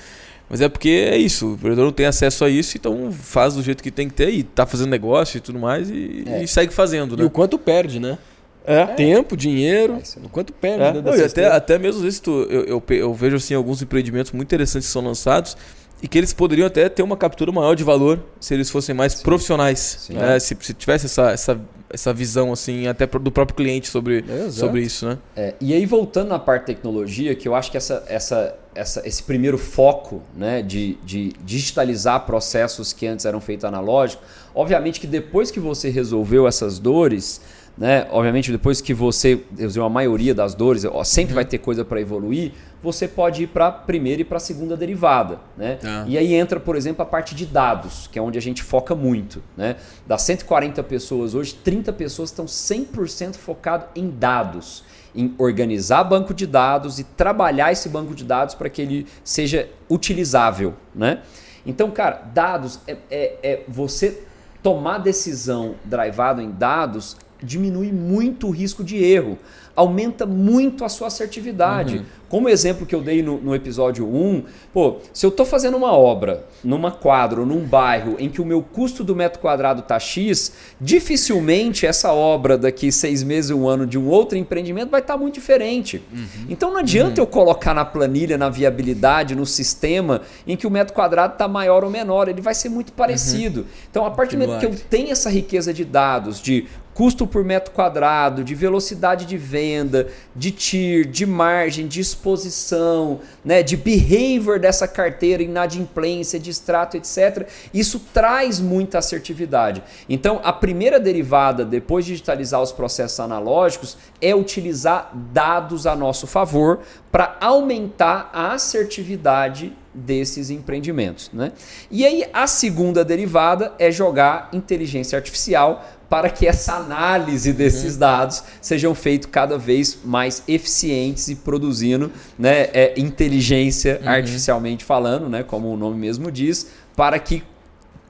[0.50, 3.62] Mas é porque é isso, o empreendedor não tem acesso a isso, então faz do
[3.62, 6.42] jeito que tem que ter e tá fazendo negócio e tudo mais e, É.
[6.42, 7.24] e segue fazendo, E né?
[7.24, 8.18] o quanto perde, né?
[8.66, 8.84] É.
[8.86, 11.02] Tempo, dinheiro, É isso o quanto perde, É, né?
[11.02, 14.88] não, e até, até mesmo tu, eu, eu, eu vejo assim, alguns empreendimentos muito interessantes
[14.88, 15.56] que são lançados
[16.02, 19.14] e que eles poderiam até ter uma captura maior de valor se eles fossem mais
[19.22, 19.98] profissionais.
[20.00, 20.14] Sim.
[20.14, 20.38] né?
[20.40, 24.80] Se, se tivesse essa, essa, essa visão assim, até do próprio cliente sobre, É, sobre
[24.82, 25.18] isso, né?
[25.36, 29.22] É, e aí, voltando na parte tecnologia, que eu acho que essa, essa, essa, esse
[29.22, 35.52] primeiro foco né, de, de digitalizar processos que antes eram feitos analógicos, obviamente que depois
[35.52, 37.40] que você resolveu essas dores,
[37.76, 41.84] né, obviamente depois que você resolveu a maioria das dores, ó, sempre vai ter coisa
[41.84, 45.38] para evoluir, você pode ir para a primeira e para a segunda derivada.
[45.56, 45.78] Né?
[45.84, 46.04] Ah.
[46.06, 48.94] E aí entra, por exemplo, a parte de dados, que é onde a gente foca
[48.94, 49.42] muito.
[49.56, 49.76] Né?
[50.06, 56.46] Das 140 pessoas hoje, 30 pessoas estão 100% focado em dados, em organizar banco de
[56.46, 60.74] dados e trabalhar esse banco de dados para que ele seja utilizável.
[60.94, 61.20] Né?
[61.64, 64.24] Então, cara, dados é, é- é você
[64.62, 69.38] tomar decisão drivado em dados diminui muito o risco de erro,
[69.74, 72.04] aumenta muito a sua assertividade.
[72.28, 75.76] Como o exemplo que eu dei no, no episódio 1, pô, se eu estou fazendo
[75.76, 79.98] uma obra numa quadra num bairro em que o meu custo do metro quadrado tá
[79.98, 85.18] X, dificilmente essa obra daqui seis meses, um ano de um outro empreendimento vai estar
[85.18, 86.02] muito diferente.
[86.48, 90.94] Então não adianta eu colocar na planilha, na viabilidade, no sistema, em que o metro
[90.94, 93.66] quadrado está maior ou menor, ele vai ser muito parecido.
[93.90, 97.44] Então a partir do momento que eu tenho essa riqueza de dados, de custo por
[97.44, 104.58] metro quadrado, de velocidade de venda, de TIR, de margem, de exposição, né, de behavior
[104.58, 107.48] dessa carteira, inadimplência, de extrato, etc.
[107.72, 109.82] Isso traz muita assertividade.
[110.08, 116.26] Então, a primeira derivada, depois de digitalizar os processos analógicos, é utilizar dados a nosso
[116.26, 121.30] favor para aumentar a assertividade desses empreendimentos.
[121.32, 121.52] Né?
[121.90, 128.44] E aí, a segunda derivada é jogar inteligência artificial para que essa análise desses dados
[128.60, 135.72] sejam feitos cada vez mais eficientes e produzindo né, é, inteligência artificialmente falando, né, como
[135.72, 137.42] o nome mesmo diz, para que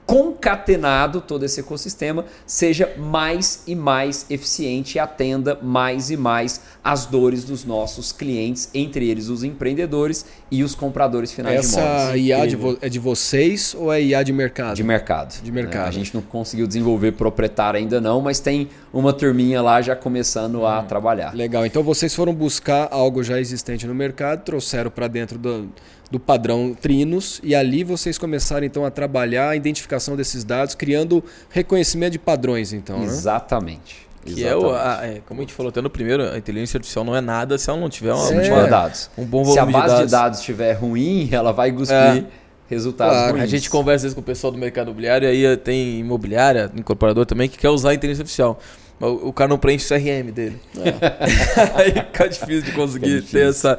[0.05, 7.05] concatenado todo esse ecossistema seja mais e mais eficiente e atenda mais e mais as
[7.05, 12.17] dores dos nossos clientes, entre eles os empreendedores e os compradores finais de Essa.
[12.17, 14.75] IA de é de vocês ou é IA de mercado?
[14.75, 15.41] De mercado.
[15.41, 15.85] De mercado.
[15.85, 19.95] É, a gente não conseguiu desenvolver proprietário ainda não, mas tem uma turminha lá já
[19.95, 21.33] começando a trabalhar.
[21.33, 21.65] Legal.
[21.65, 25.69] Então vocês foram buscar algo já existente no mercado, trouxeram para dentro do,
[26.13, 31.23] do padrão Trinos e ali vocês começaram então a trabalhar a identificação desses dados, criando
[31.49, 33.05] reconhecimento de padrões, então, né?
[33.05, 34.07] Exatamente.
[34.23, 37.03] Que é, o, a- é, como a gente falou até no primeiro, a inteligência artificial
[37.03, 38.41] não é nada se ela não tiver uma, É.
[38.43, 39.09] tiver dados.
[39.17, 40.11] um bom Se a volume base de de dados.
[40.11, 42.23] dados estiver ruim, ela vai cuspir É.
[42.69, 43.43] resultados Claro, ruins.
[43.43, 46.71] A gente conversa às vezes com o pessoal do mercado imobiliário, e aí tem imobiliária,
[46.75, 48.59] incorporador também, que quer usar a inteligência artificial.
[48.99, 50.57] Mas o o cara não preenche o CRM dele.
[51.75, 53.77] aí fica difícil de conseguir Fica ter essa.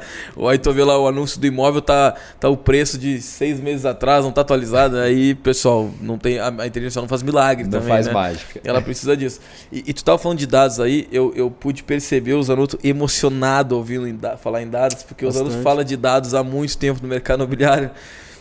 [0.49, 3.85] Aí tu vê lá o anúncio do imóvel, tá, tá o preço de seis meses
[3.85, 4.97] atrás, não tá atualizado.
[4.97, 7.87] Aí, pessoal, não tem, a, a inteligência não faz milagre não também.
[7.87, 8.13] faz né?
[8.13, 8.59] mágica.
[8.63, 9.39] Ela precisa disso.
[9.71, 13.75] E, e tu tava falando de dados aí, eu, eu pude perceber o Zanotto emocionado
[13.77, 15.47] ouvindo em da- falar em dados, porque o Bastante.
[15.49, 17.89] Zanotto fala de dados há muito tempo no mercado imobiliário.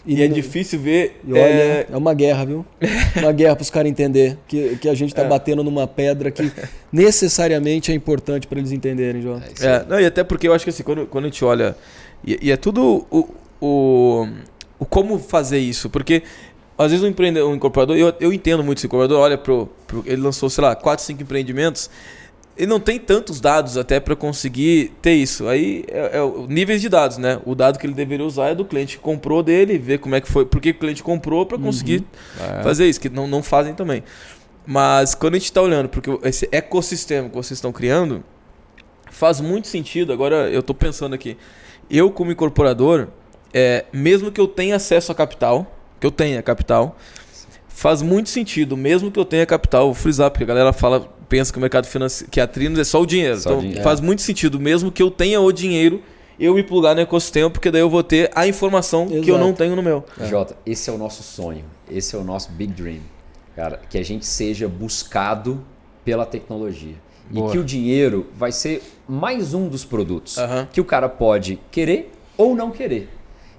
[0.07, 1.21] E, é no- difícil ver.
[1.27, 1.97] E olha, é, é...
[1.97, 2.67] uma guerra, viu?
[3.17, 5.29] Uma guerra para os caras entender que, que a gente está É.
[5.29, 6.51] batendo numa pedra que
[6.93, 9.41] necessariamente é importante para eles entenderem, João.
[9.61, 11.77] É É, não, e até porque eu acho que assim, quando, quando a gente olha.
[12.27, 13.29] E, e é tudo o,
[13.61, 14.29] o,
[14.79, 15.89] o como fazer isso.
[15.91, 16.23] Porque
[16.77, 20.03] às vezes um, empreende, um incorporador, eu, eu entendo muito esse incorporador, olha pro, pro
[20.07, 21.89] ele lançou, sei lá, 4, 5 empreendimentos,
[22.57, 25.49] ele não tem tantos dados até para conseguir ter isso.
[25.49, 27.41] Aí é, é níveis de dados, né?
[27.45, 30.21] O dado que ele deveria usar é do cliente que comprou dele, ver como é
[30.21, 32.05] que foi, por que o cliente comprou para conseguir
[32.39, 32.61] uhum.
[32.61, 32.63] é.
[32.63, 34.05] fazer isso, que não, não fazem também.
[34.67, 38.23] Mas quando a gente está olhando porque esse ecossistema que vocês estão criando,
[39.11, 40.13] faz muito sentido.
[40.13, 41.37] Agora eu estou pensando aqui,
[41.91, 43.09] eu como incorporador,
[43.53, 46.97] é, mesmo que eu tenha acesso a capital, que eu tenha capital,
[47.69, 51.53] faz muito sentido, mesmo que eu tenha capital, vou frisar, porque a galera fala, pensa
[51.53, 53.39] que o mercado financeiro, que a Trinos é só o dinheiro.
[53.39, 53.83] Só então dinheiro.
[53.83, 56.03] faz muito sentido, mesmo que eu tenha o dinheiro,
[56.39, 59.23] eu me plugar no ecossistema, porque daí eu vou ter a informação Exato.
[59.23, 60.05] que eu não tenho no meu.
[60.19, 60.27] É.
[60.27, 63.01] Jota, esse é o nosso sonho, esse é o nosso big dream,
[63.55, 65.65] cara, que a gente seja buscado
[66.05, 66.95] pela tecnologia.
[67.31, 67.49] Boa.
[67.49, 70.67] E que o dinheiro vai ser mais um dos produtos uhum.
[70.71, 73.09] que o cara pode querer ou não querer.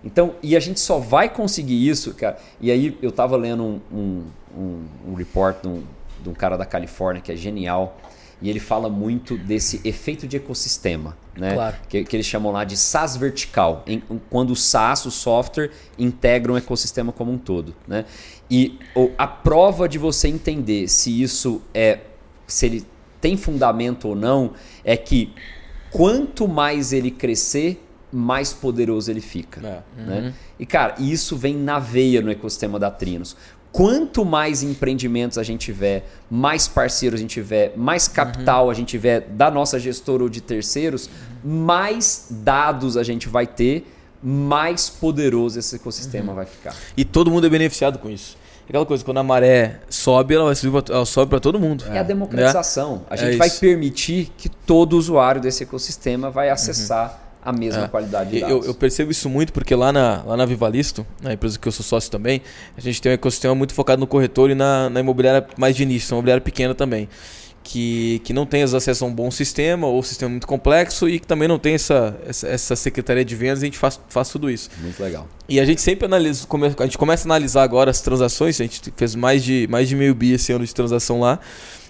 [0.04, 2.38] Então, e a gente só vai conseguir isso, cara.
[2.62, 4.24] E aí eu tava lendo um, um,
[4.56, 5.84] um, um report de um,
[6.26, 7.98] de um cara da Califórnia que é genial.
[8.42, 11.54] E ele fala muito desse efeito de ecossistema, né?
[11.54, 11.76] Claro.
[11.88, 16.52] Que, que eles chamam lá de SaaS vertical, em, quando o SaaS, o software, integra
[16.52, 18.04] um ecossistema como um todo, né?
[18.52, 18.78] E
[19.18, 22.00] a prova de você entender se isso é,
[22.46, 22.86] se ele
[23.22, 24.52] tem fundamento ou não,
[24.84, 25.34] é que
[25.90, 29.60] quanto mais ele crescer, mais poderoso ele fica.
[29.66, 30.02] É.
[30.02, 30.20] Né?
[30.20, 30.34] Uhum.
[30.60, 33.36] E, cara, isso vem na veia no ecossistema da Trinos.
[33.76, 38.72] Quanto mais empreendimentos a gente tiver, mais parceiros a gente tiver, mais capital uhum.
[38.72, 41.10] a gente tiver da nossa gestora ou de terceiros,
[41.44, 43.86] mais dados a gente vai ter,
[44.24, 46.36] mais poderoso esse ecossistema uhum.
[46.36, 46.74] vai ficar.
[46.96, 48.38] E todo mundo é beneficiado com isso.
[48.66, 51.84] Aquela coisa, quando a maré sobe, ela, vai subir pra, ela sobe para todo mundo.
[51.90, 52.96] É a democratização.
[52.96, 53.02] Né?
[53.10, 57.86] A gente é vai permitir que todo usuário desse ecossistema vai acessar uhum a mesma
[57.86, 57.88] é.
[57.88, 58.66] qualidade de dados.
[58.66, 61.72] Eu, eu, percebo isso muito porque lá na, lá na Vivalisto, na empresa que eu
[61.72, 62.42] sou sócio também,
[62.76, 65.84] a gente tem um ecossistema muito focado no corretor e na, na imobiliária mais de
[65.84, 67.08] início, uma imobiliária pequena também.
[67.64, 71.20] Que, que não tem acesso a um bom sistema ou um sistema muito complexo e
[71.20, 74.52] que também não tem essa, essa, essa secretaria de vendas, a gente faz, faz tudo
[74.52, 74.70] isso.
[74.80, 75.28] Muito legal.
[75.50, 78.94] E a gente sempre analisa, a gente começa a analisar agora as transações, a gente
[78.96, 81.40] fez mais de, mais de meio bi esse ano de transação lá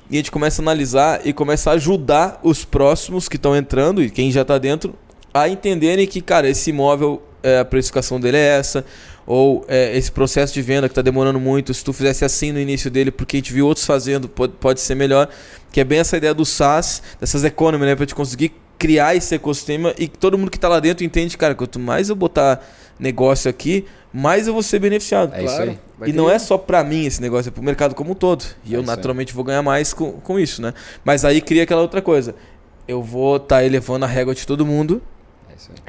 [0.10, 4.02] e a gente começa a analisar e começa a ajudar os próximos que estão entrando
[4.02, 4.96] e quem já está dentro
[5.36, 8.86] a entenderem que, cara, esse imóvel, é, a precificação dele é essa,
[9.28, 12.60] ou é, esse processo de venda que está demorando muito, se tu fizesse assim no
[12.60, 15.28] início dele, porque a gente viu outros fazendo, pode, pode ser melhor,
[15.74, 19.36] que é bem essa ideia do SaaS, dessas economy, né, para te conseguir criar esse
[19.36, 22.66] ecossistema e que todo mundo que está lá dentro entende, cara, quanto mais eu botar
[22.98, 25.34] negócio aqui, mais eu vou ser beneficiado.
[25.36, 25.80] É claro.
[26.06, 28.46] E não é só para mim esse negócio, é para o mercado como um todo.
[28.64, 29.36] E é eu naturalmente aí.
[29.36, 30.74] vou ganhar mais com, com isso, né?
[31.04, 32.34] Mas aí cria aquela outra coisa.
[32.88, 35.02] Eu vou estar tá elevando a régua de todo mundo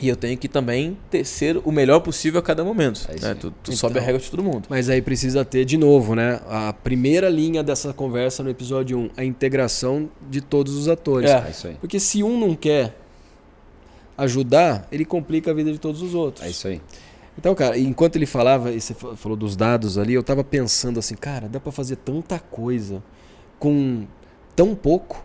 [0.01, 3.07] e eu tenho que também ter, ser o melhor possível a cada momento.
[3.09, 3.35] É né?
[3.35, 4.67] Tu, tu então, sobe a regra de todo mundo.
[4.69, 6.41] Mas aí precisa ter, de novo, né?
[6.49, 11.31] A primeira linha dessa conversa no episódio 1, a integração de todos os atores.
[11.31, 11.45] É.
[11.47, 11.75] é isso aí.
[11.81, 12.97] Porque se um não quer
[14.17, 16.45] ajudar, ele complica a vida de todos os outros.
[16.47, 16.81] É isso aí.
[17.39, 21.14] Então, cara, enquanto ele falava, e você falou dos dados ali, eu tava pensando assim,
[21.14, 23.03] cara, dá para fazer tanta coisa
[23.59, 24.07] com
[24.55, 25.25] tão pouco.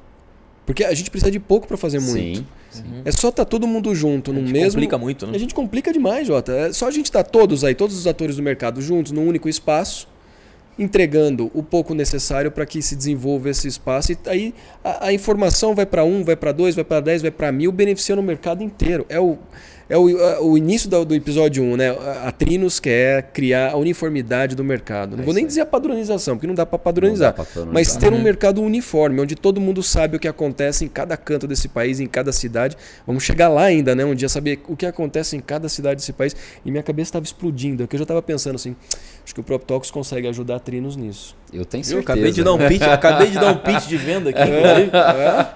[0.65, 2.39] Porque a gente precisa de pouco para fazer muito.
[2.39, 2.45] Sim.
[2.79, 3.01] Uhum.
[3.03, 4.71] É só estar tá todo mundo junto no mesmo.
[4.71, 5.35] complica muito, né?
[5.35, 6.51] A gente complica demais, Jota.
[6.51, 9.27] É só a gente estar tá todos aí, todos os atores do mercado juntos, num
[9.27, 10.07] único espaço,
[10.79, 14.11] entregando o pouco necessário para que se desenvolva esse espaço.
[14.13, 14.53] E aí
[14.83, 17.71] a, a informação vai para um, vai para dois, vai para dez, vai para mil,
[17.71, 19.05] beneficiando o mercado inteiro.
[19.09, 19.37] É o
[19.91, 20.05] é o,
[20.45, 21.89] o início do, do, episódio 1, né?
[22.23, 25.17] A Trinos quer criar a uniformidade do mercado.
[25.17, 27.35] Não é vou nem dizer a padronização, porque não dá para padronizar.
[27.69, 28.23] Mas ter um uhum.
[28.23, 32.07] mercado uniforme, onde todo mundo sabe o que acontece em cada canto desse país, em
[32.07, 32.77] cada cidade.
[33.05, 34.05] Vamos chegar lá ainda, né?
[34.05, 36.33] Um dia saber o que acontece em cada cidade desse país.
[36.63, 38.77] E minha cabeça estava explodindo, porque eu já estava pensando assim,
[39.23, 41.35] acho que o PropTalks consegue ajudar a Trinos nisso.
[41.53, 41.95] Eu tenho certeza.
[41.97, 44.41] Eu acabei de dar um pitch, acabei de dar um pitch de venda aqui.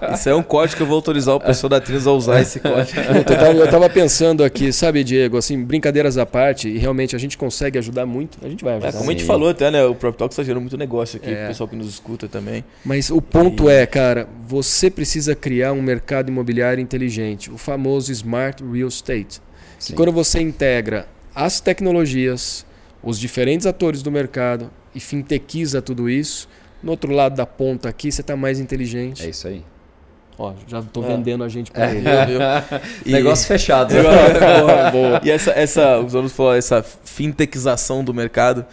[0.06, 0.14] É.
[0.14, 2.60] Isso é um código que eu vou autorizar o pessoal da Trinos a usar esse
[2.60, 3.00] código.
[3.56, 7.78] Eu estava pensando aqui, sabe, Diego, assim, brincadeiras à parte, e realmente a gente consegue
[7.78, 8.88] ajudar muito, a gente vai ajudar.
[8.88, 9.10] É, como Sim.
[9.10, 9.84] a gente falou até, né?
[9.84, 11.44] O Prop Talk está gerando muito negócio aqui, é.
[11.44, 12.64] o pessoal que nos escuta também.
[12.84, 13.72] Mas o ponto e...
[13.72, 19.40] é, cara, você precisa criar um mercado imobiliário inteligente, o famoso Smart Real Estate.
[19.78, 22.65] Que quando você integra as tecnologias,
[23.06, 26.48] os diferentes atores do mercado e fintechiza tudo isso,
[26.82, 29.24] no outro lado da ponta aqui você está mais inteligente.
[29.24, 29.62] É isso aí.
[30.36, 31.06] Ó, já estou é.
[31.06, 31.94] vendendo a gente para é.
[31.94, 32.04] ele.
[33.06, 33.12] e...
[33.12, 33.94] Negócio fechado.
[33.94, 35.20] boa, boa.
[35.22, 38.66] E essa, essa, os alunos falaram, essa fintechização do mercado,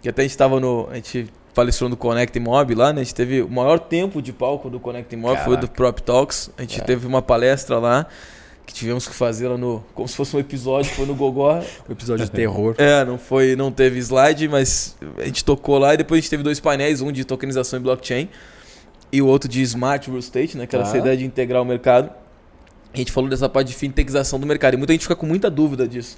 [0.00, 0.88] que até a gente estava no.
[0.90, 3.02] A gente palestrou no Connect Mob lá, né?
[3.02, 5.44] A gente teve o maior tempo de palco do Connect Mob, Caraca.
[5.44, 6.50] foi do Prop Talks.
[6.56, 6.86] A gente Caraca.
[6.86, 8.06] teve uma palestra lá.
[8.66, 9.84] Que tivemos que fazer lá no.
[9.94, 11.62] Como se fosse um episódio, foi no Gogó.
[11.88, 12.74] Um episódio de terror.
[12.78, 16.30] É, não foi, não teve slide, mas a gente tocou lá e depois a gente
[16.30, 18.28] teve dois painéis, um de tokenização e blockchain
[19.12, 20.90] e o outro de smart real estate, né, que era Tá.
[20.90, 22.10] essa ideia de integrar o mercado.
[22.92, 25.50] A gente falou dessa parte de fintechização do mercado e muita gente fica com muita
[25.50, 26.16] dúvida disso.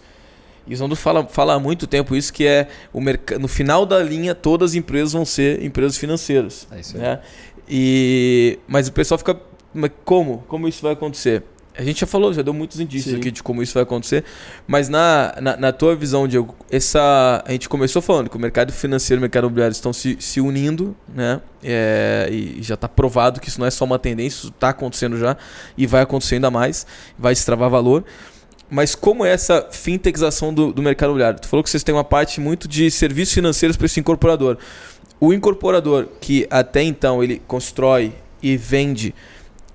[0.66, 3.38] E o Zondo fala, fala há muito tempo isso, que é o mercado.
[3.40, 6.66] No final da linha, todas as empresas vão ser empresas financeiras.
[6.72, 7.02] É isso aí.
[7.02, 7.20] né?
[7.68, 9.38] E, mas o pessoal fica.
[9.74, 10.44] Mas como?
[10.48, 11.42] Como isso vai acontecer?
[11.78, 13.20] A gente já falou, já deu muitos indícios Sim.
[13.20, 14.24] aqui de como isso vai acontecer.
[14.66, 18.72] Mas na, na, na tua visão, Diego, essa, a gente começou falando que o mercado
[18.72, 21.40] financeiro e o mercado imobiliário estão se, se unindo, né?
[21.62, 25.18] É, e já está provado que isso não é só uma tendência, isso está acontecendo
[25.18, 25.36] já
[25.76, 26.86] e vai acontecer ainda mais,
[27.18, 28.04] vai extravar valor.
[28.68, 31.40] Mas como é essa fintechização do, do mercado imobiliário?
[31.40, 34.58] Tu falou que vocês têm uma parte muito de serviços financeiros para esse incorporador.
[35.20, 38.12] O incorporador que até então ele constrói
[38.42, 39.14] e vende,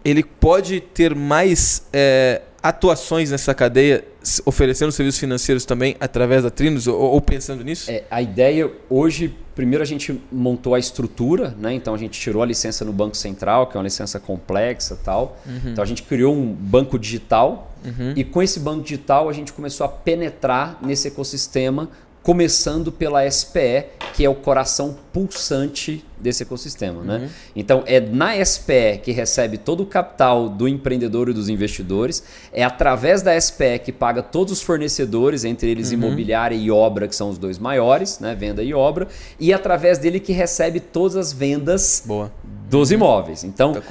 [0.03, 4.03] ele pode ter mais é, atuações nessa cadeia,
[4.45, 7.89] oferecendo serviços financeiros também através da Trinos, ou, ou pensando nisso?
[7.89, 11.73] É, a ideia hoje, primeiro a gente montou a estrutura, né?
[11.73, 15.03] Então a gente tirou a licença no Banco Central, que é uma licença complexa e
[15.03, 15.39] tal.
[15.65, 17.71] Então a gente criou um banco digital
[18.15, 21.89] e com esse banco digital a gente começou a penetrar nesse ecossistema,
[22.24, 27.30] começando pela SPE, que é o coração pulsante desse ecossistema, né?
[27.55, 32.63] Então é na SPE que recebe todo o capital do empreendedor e dos investidores, é
[32.63, 37.30] através da SPE que paga todos os fornecedores, entre eles imobiliária e obra, que são
[37.30, 38.36] os dois maiores, né?
[38.36, 39.07] Venda e obra,
[39.39, 42.32] e através dele que recebe todas as vendas Boa.
[42.69, 43.43] dos imóveis.
[43.43, 43.82] Então, Tá a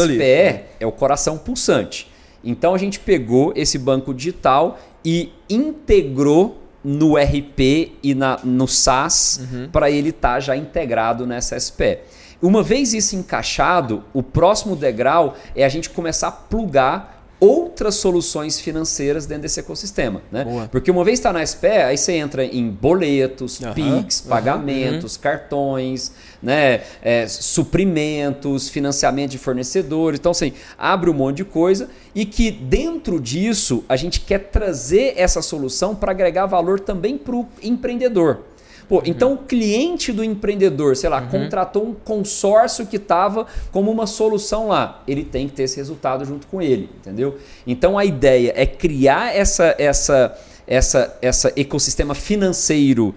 [0.00, 0.14] ali.
[0.14, 2.10] SPE é o coração pulsante.
[2.42, 6.56] Então a gente pegou esse banco digital e integrou
[6.88, 9.68] no RP e na, no SaaS Uhum.
[9.72, 11.98] para ele estar já integrado nessa SPE.
[12.40, 18.58] Uma vez isso encaixado, o próximo degrau é a gente começar a plugar outras soluções
[18.58, 20.44] financeiras dentro desse ecossistema, né?
[20.44, 20.68] Boa.
[20.68, 26.12] Porque uma vez está na SPE, aí você entra em boletos, PIX, aham, pagamentos, cartões,
[26.42, 30.18] né, é, suprimentos, financiamento de fornecedores.
[30.18, 35.14] Então, assim, abre um monte de coisa e que dentro disso a gente quer trazer
[35.16, 38.40] essa solução para agregar valor também para o empreendedor.
[38.88, 44.06] Pô, então o cliente do empreendedor, sei lá, contratou um consórcio que estava como uma
[44.06, 45.02] solução lá.
[45.08, 47.36] Ele tem que ter esse resultado junto com ele, entendeu?
[47.66, 53.12] Então a ideia é criar essa, essa, essa, essa ecossistema financeiro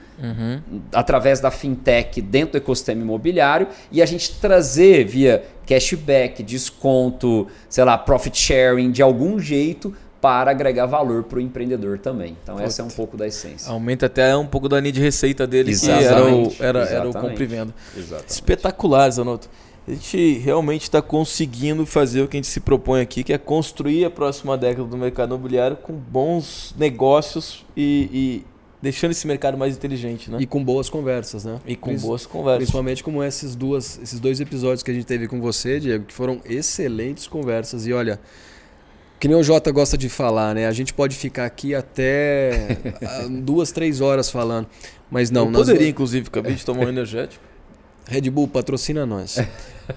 [0.92, 7.84] através da fintech dentro do ecossistema imobiliário e a gente trazer via cashback, desconto, sei
[7.84, 12.36] lá, profit sharing de algum jeito para agregar valor para o empreendedor também.
[12.44, 13.72] Então essa é um pouco da essência.
[13.72, 17.06] Aumenta até um pouco da linha de receita dele, que era o, Exatamente, era, era
[17.06, 17.30] o exatamente.
[17.30, 17.76] compra e venda.
[17.96, 18.30] Exatamente.
[18.30, 19.50] Espetacular, Zanotto.
[19.88, 23.38] A gente realmente está conseguindo fazer o que a gente se propõe aqui, que é
[23.40, 28.46] construir a próxima década do mercado imobiliário com bons negócios e, e
[28.82, 30.38] deixando esse mercado mais inteligente, né?
[30.42, 31.60] E com boas conversas, né?
[31.66, 32.58] E, com Pris- boas conversas.
[32.60, 36.14] Principalmente como esses, duas, esses dois episódios que a gente teve com você, Diego, que
[36.14, 37.88] foram excelentes conversas.
[37.88, 38.20] E olha,
[39.20, 40.68] que nem o Jota gosta de falar, né?
[40.68, 44.68] A gente pode ficar aqui até ah, duas, três horas falando.
[45.12, 47.44] Mas não, Eu nós poderia, inclusive, acabei de tomar um energético.
[48.08, 49.38] Red Bull patrocina nós.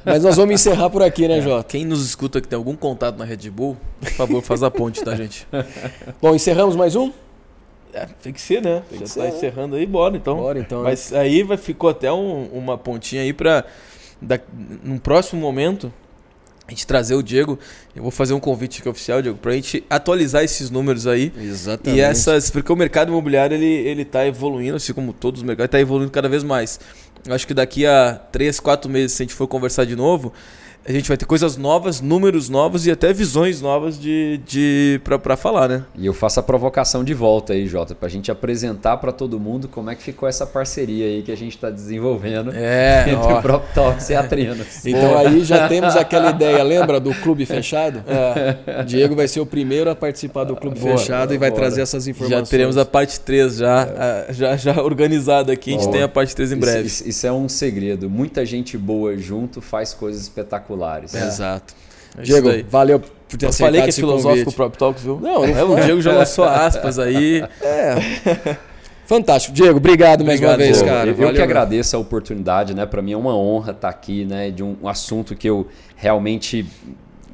[0.04, 1.64] Mas nós vamos encerrar por aqui, né, Jota?
[1.68, 5.02] Quem nos escuta que tem algum contato na Red Bull, por favor, faz a ponte,
[5.02, 5.46] tá, gente?
[6.20, 7.10] Bom, encerramos mais um?
[7.94, 8.82] É, tem que ser, né?
[8.90, 9.28] Tem Já tá ser, né?
[9.28, 10.36] encerrando aí, bora então.
[10.36, 10.82] Bora então.
[10.82, 10.90] né?
[10.90, 13.64] Mas aí vai, ficou até um- uma pontinha aí pra.
[14.20, 14.38] Da,
[14.84, 15.92] num próximo momento,
[16.72, 17.58] a gente trazer o Diego.
[17.94, 21.32] Eu vou fazer um convite aqui oficial, Diego, pra gente atualizar esses números aí.
[21.38, 21.98] Exatamente.
[21.98, 22.50] E essas.
[22.50, 26.10] Porque o mercado imobiliário ele, ele tá evoluindo, assim como todos os mercados, tá evoluindo
[26.10, 26.80] cada vez mais.
[27.26, 30.32] Eu acho que daqui a 3, 4 meses, se a gente for conversar de novo,
[30.86, 35.18] a gente vai ter coisas novas, números novos e até visões novas de, de, pra,
[35.18, 35.84] pra falar, né?
[35.94, 39.38] E eu faço a provocação de volta aí, Jota, para a gente apresentar para todo
[39.38, 43.14] mundo como é que ficou essa parceria aí que a gente está desenvolvendo É, entre
[43.32, 43.38] ó.
[43.38, 44.84] o Prop Talks e a Trinos.
[44.84, 48.02] Então aí já temos aquela ideia, lembra do clube fechado?
[48.86, 51.62] Diego vai ser o primeiro a participar do clube Boa, fechado e vai bora.
[51.62, 52.46] trazer essas informações.
[52.48, 53.82] Já teremos a parte 3 já,
[54.28, 55.70] a- já, já organizada aqui.
[55.70, 55.92] A gente Boa.
[55.92, 56.86] tem a parte 3 em Isso- breve.
[56.86, 58.10] Isso, isso é um segredo.
[58.10, 60.71] Muita gente boa junto faz coisas espetaculares.
[61.26, 61.74] Exato.
[62.16, 62.62] É isso Diego, daí.
[62.62, 64.52] valeu por ter Eu aceitado falei que é filosófico o.
[64.52, 65.18] Prop Talks, viu?
[65.20, 65.76] Não, não É, o.
[65.76, 67.42] Diego já lançou aspas aí.
[67.60, 67.94] É.
[69.06, 69.54] Fantástico.
[69.54, 70.88] Diego, obrigado mais uma vez, Diego.
[70.88, 71.06] cara.
[71.08, 72.86] eu, eu Valeu, que agradeço a oportunidade, né?
[72.86, 74.50] Para mim é uma honra estar aqui, né?
[74.50, 75.66] De um, um assunto que eu
[75.96, 76.64] realmente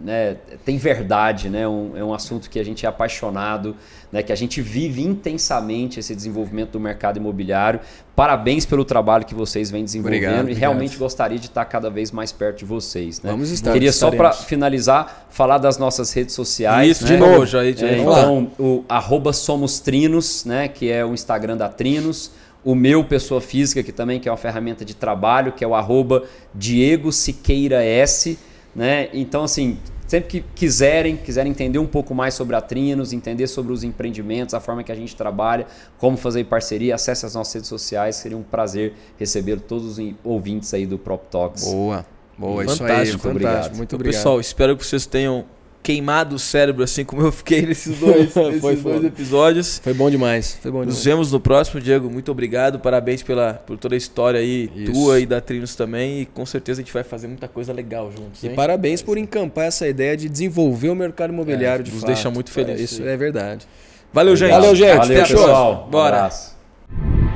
[0.02, 1.66] né, tem verdade, né?
[1.66, 3.76] Um, é um assunto que a gente é apaixonado,
[4.10, 7.80] né, que a gente vive intensamente esse desenvolvimento do mercado imobiliário.
[8.16, 10.60] Parabéns pelo trabalho que vocês vêm desenvolvendo Obrigado, e obrigado.
[10.60, 13.22] realmente gostaria de estar cada vez mais perto de vocês.
[13.22, 13.30] Né?
[13.30, 16.90] Vamos estar, Queria só para finalizar falar das nossas redes sociais.
[16.90, 17.10] Isso, né?
[17.10, 21.56] de novo, já, já É, então, o arroba Somos Trinos, né, que é o Instagram
[21.56, 22.32] da Trinos.
[22.64, 25.74] O meu, pessoa física, que também que é uma ferramenta de trabalho, que é o
[25.74, 26.24] arroba
[26.54, 28.36] Diego Siqueira S.
[28.78, 29.08] Né?
[29.12, 29.76] Então, assim,
[30.06, 34.54] sempre que quiserem, quiserem entender um pouco mais sobre a Trinos, entender sobre os empreendimentos,
[34.54, 35.66] a forma que a gente trabalha,
[35.98, 38.14] como fazer parceria, acesse as nossas redes sociais.
[38.14, 41.64] Seria um prazer receber todos os ouvintes aí do Prop Talks.
[41.64, 42.06] Boa,
[42.38, 42.88] boa, isso aí.
[42.88, 43.76] Fantástico, Fantástico, obrigado.
[43.76, 44.20] muito Então, obrigado.
[44.20, 45.44] Pessoal, espero que vocês tenham
[45.88, 49.80] queimado o cérebro assim como eu fiquei nesses dois, nesses Foi dois episódios.
[49.82, 51.04] Foi bom demais, foi bom Nos demais.
[51.04, 52.10] vemos no próximo, Diego.
[52.10, 52.78] Muito obrigado.
[52.78, 54.92] Parabéns pela, por toda a história aí, Isso.
[54.92, 56.20] tua e da Trinos também.
[56.20, 58.42] E com certeza a gente vai fazer muita coisa legal juntos.
[58.42, 58.54] E hein?
[58.54, 62.08] parabéns por encampar essa ideia de desenvolver o mercado imobiliário É, de nos fato.
[62.12, 62.80] deixa muito felizes.
[62.80, 63.66] É, Isso é verdade.
[64.12, 64.50] Valeu, gente.
[64.50, 64.96] Valeu, gente.
[64.98, 65.36] Valeu, Até a Fechou.
[65.42, 65.54] próxima.
[65.64, 65.84] pessoal.
[65.86, 66.16] Um Bora.
[66.16, 67.27] abraço.